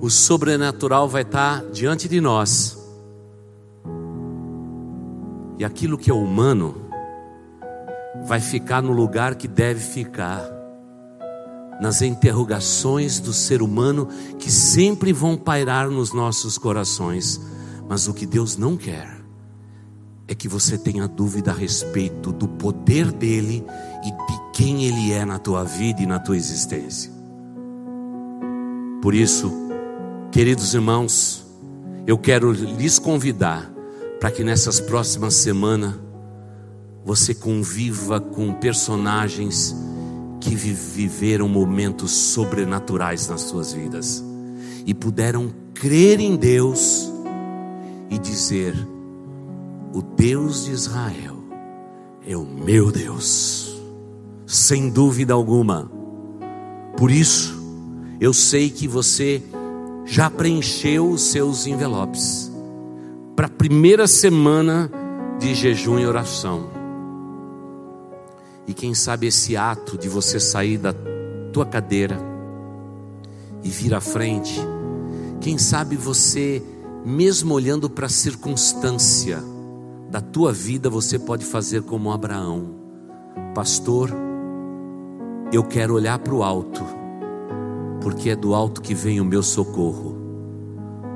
o 0.00 0.10
sobrenatural 0.10 1.08
vai 1.08 1.22
estar 1.22 1.62
diante 1.72 2.08
de 2.08 2.20
nós, 2.20 2.76
e 5.60 5.64
aquilo 5.64 5.98
que 5.98 6.10
é 6.10 6.14
humano 6.14 6.74
vai 8.24 8.40
ficar 8.40 8.80
no 8.82 8.92
lugar 8.92 9.34
que 9.34 9.46
deve 9.46 9.78
ficar, 9.78 10.42
nas 11.78 12.00
interrogações 12.00 13.20
do 13.20 13.34
ser 13.34 13.60
humano 13.60 14.08
que 14.38 14.50
sempre 14.50 15.12
vão 15.12 15.36
pairar 15.36 15.90
nos 15.90 16.14
nossos 16.14 16.56
corações, 16.56 17.38
mas 17.86 18.08
o 18.08 18.14
que 18.14 18.24
Deus 18.24 18.56
não 18.56 18.74
quer 18.74 19.22
é 20.26 20.34
que 20.34 20.48
você 20.48 20.78
tenha 20.78 21.06
dúvida 21.06 21.50
a 21.50 21.54
respeito 21.54 22.32
do 22.32 22.48
poder 22.48 23.12
dele 23.12 23.62
e 24.02 24.10
de 24.10 24.40
quem 24.54 24.84
ele 24.84 25.12
é 25.12 25.26
na 25.26 25.38
tua 25.38 25.62
vida 25.62 26.00
e 26.00 26.06
na 26.06 26.18
tua 26.18 26.38
existência. 26.38 27.12
Por 29.02 29.14
isso, 29.14 29.52
queridos 30.32 30.72
irmãos, 30.72 31.44
eu 32.06 32.16
quero 32.16 32.50
lhes 32.50 32.98
convidar 32.98 33.69
para 34.20 34.30
que 34.30 34.44
nessas 34.44 34.78
próximas 34.78 35.32
semanas 35.32 35.94
você 37.02 37.34
conviva 37.34 38.20
com 38.20 38.52
personagens 38.52 39.74
que 40.38 40.54
viveram 40.54 41.48
momentos 41.48 42.10
sobrenaturais 42.12 43.28
nas 43.28 43.40
suas 43.40 43.72
vidas 43.72 44.22
e 44.84 44.92
puderam 44.92 45.50
crer 45.72 46.20
em 46.20 46.36
Deus 46.36 47.10
e 48.10 48.18
dizer: 48.18 48.74
o 49.94 50.02
Deus 50.02 50.66
de 50.66 50.72
Israel 50.72 51.38
é 52.26 52.36
o 52.36 52.44
meu 52.44 52.92
Deus, 52.92 53.80
sem 54.46 54.90
dúvida 54.90 55.32
alguma. 55.32 55.90
Por 56.98 57.10
isso, 57.10 57.58
eu 58.20 58.34
sei 58.34 58.68
que 58.68 58.86
você 58.86 59.42
já 60.04 60.28
preencheu 60.28 61.08
os 61.08 61.22
seus 61.22 61.66
envelopes 61.66 62.49
para 63.40 63.46
a 63.46 63.50
primeira 63.50 64.06
semana 64.06 64.90
de 65.38 65.54
jejum 65.54 65.98
e 65.98 66.04
oração. 66.04 66.68
E 68.66 68.74
quem 68.74 68.92
sabe 68.92 69.28
esse 69.28 69.56
ato 69.56 69.96
de 69.96 70.10
você 70.10 70.38
sair 70.38 70.76
da 70.76 70.94
tua 71.50 71.64
cadeira 71.64 72.18
e 73.62 73.70
vir 73.70 73.94
à 73.94 74.00
frente, 74.02 74.60
quem 75.40 75.56
sabe 75.56 75.96
você, 75.96 76.62
mesmo 77.02 77.54
olhando 77.54 77.88
para 77.88 78.04
a 78.04 78.10
circunstância, 78.10 79.38
da 80.10 80.20
tua 80.20 80.52
vida 80.52 80.90
você 80.90 81.18
pode 81.18 81.46
fazer 81.46 81.80
como 81.80 82.12
Abraão, 82.12 82.74
pastor. 83.54 84.10
Eu 85.50 85.64
quero 85.64 85.94
olhar 85.94 86.18
para 86.18 86.34
o 86.34 86.42
alto, 86.42 86.84
porque 88.02 88.28
é 88.28 88.36
do 88.36 88.54
alto 88.54 88.82
que 88.82 88.92
vem 88.92 89.18
o 89.18 89.24
meu 89.24 89.42
socorro, 89.42 90.09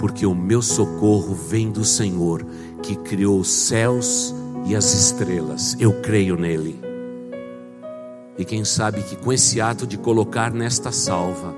porque 0.05 0.27
o 0.27 0.35
meu 0.35 0.61
socorro 0.61 1.35
vem 1.35 1.71
do 1.71 1.83
Senhor 1.83 2.45
que 2.83 2.95
criou 2.95 3.41
os 3.41 3.49
céus 3.49 4.35
e 4.67 4.77
as 4.77 4.93
estrelas. 4.93 5.75
Eu 5.81 5.99
creio 6.03 6.37
nele. 6.37 6.79
E 8.37 8.45
quem 8.45 8.67
sabe 8.67 9.03
que 9.03 9.17
com 9.17 9.33
esse 9.33 9.63
ato 9.63 9.87
de 9.87 9.97
colocar 9.97 10.53
nesta 10.53 10.93
salva 10.93 11.55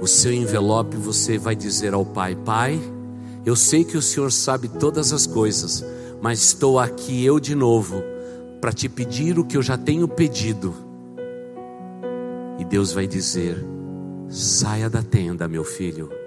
o 0.00 0.06
seu 0.08 0.32
envelope, 0.32 0.96
você 0.96 1.38
vai 1.38 1.54
dizer 1.54 1.94
ao 1.94 2.04
Pai: 2.04 2.34
Pai, 2.34 2.76
eu 3.46 3.54
sei 3.54 3.84
que 3.84 3.96
o 3.96 4.02
Senhor 4.02 4.32
sabe 4.32 4.66
todas 4.66 5.12
as 5.12 5.24
coisas 5.24 5.84
mas 6.20 6.42
estou 6.42 6.76
aqui 6.76 7.24
eu 7.24 7.38
de 7.38 7.54
novo 7.54 8.02
para 8.60 8.72
te 8.72 8.88
pedir 8.88 9.38
o 9.38 9.44
que 9.44 9.56
eu 9.56 9.62
já 9.62 9.78
tenho 9.78 10.08
pedido. 10.08 10.74
E 12.58 12.64
Deus 12.64 12.90
vai 12.90 13.06
dizer: 13.06 13.64
saia 14.28 14.90
da 14.90 15.04
tenda, 15.04 15.46
meu 15.46 15.62
filho, 15.62 16.17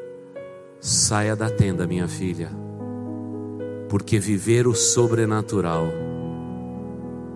saia 0.82 1.36
da 1.36 1.48
tenda, 1.48 1.86
minha 1.86 2.08
filha, 2.08 2.50
porque 3.88 4.18
viver 4.18 4.66
o 4.66 4.74
sobrenatural 4.74 5.86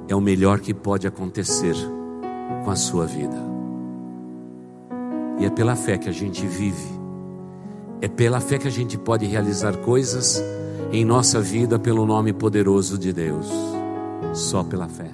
é 0.08 0.16
o 0.16 0.20
melhor 0.20 0.60
que 0.60 0.74
pode 0.74 1.06
acontecer 1.06 1.76
com 2.64 2.72
a 2.72 2.76
sua 2.76 3.06
vida. 3.06 3.38
E 5.40 5.46
é 5.46 5.50
pela 5.52 5.76
fé 5.76 5.96
que 5.96 6.10
a 6.10 6.12
gente 6.12 6.44
vive, 6.48 6.88
é 8.02 8.08
pela 8.08 8.40
fé 8.40 8.58
que 8.58 8.68
a 8.68 8.72
gente 8.72 8.98
pode 8.98 9.28
realizar 9.28 9.78
coisas 9.78 10.44
em 10.92 11.06
nossa 11.06 11.40
vida 11.40 11.78
pelo 11.78 12.04
nome 12.04 12.34
poderoso 12.34 12.98
de 12.98 13.14
Deus, 13.14 13.48
só 14.34 14.64
pela 14.64 14.88
fé. 14.88 15.12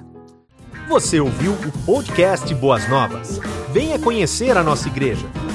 Você 0.88 1.20
ouviu 1.20 1.52
o 1.52 1.84
podcast 1.84 2.54
Boas 2.54 2.88
Novas? 2.88 3.38
Venha 3.72 3.98
conhecer 3.98 4.56
a 4.56 4.62
nossa 4.62 4.88
igreja. 4.88 5.26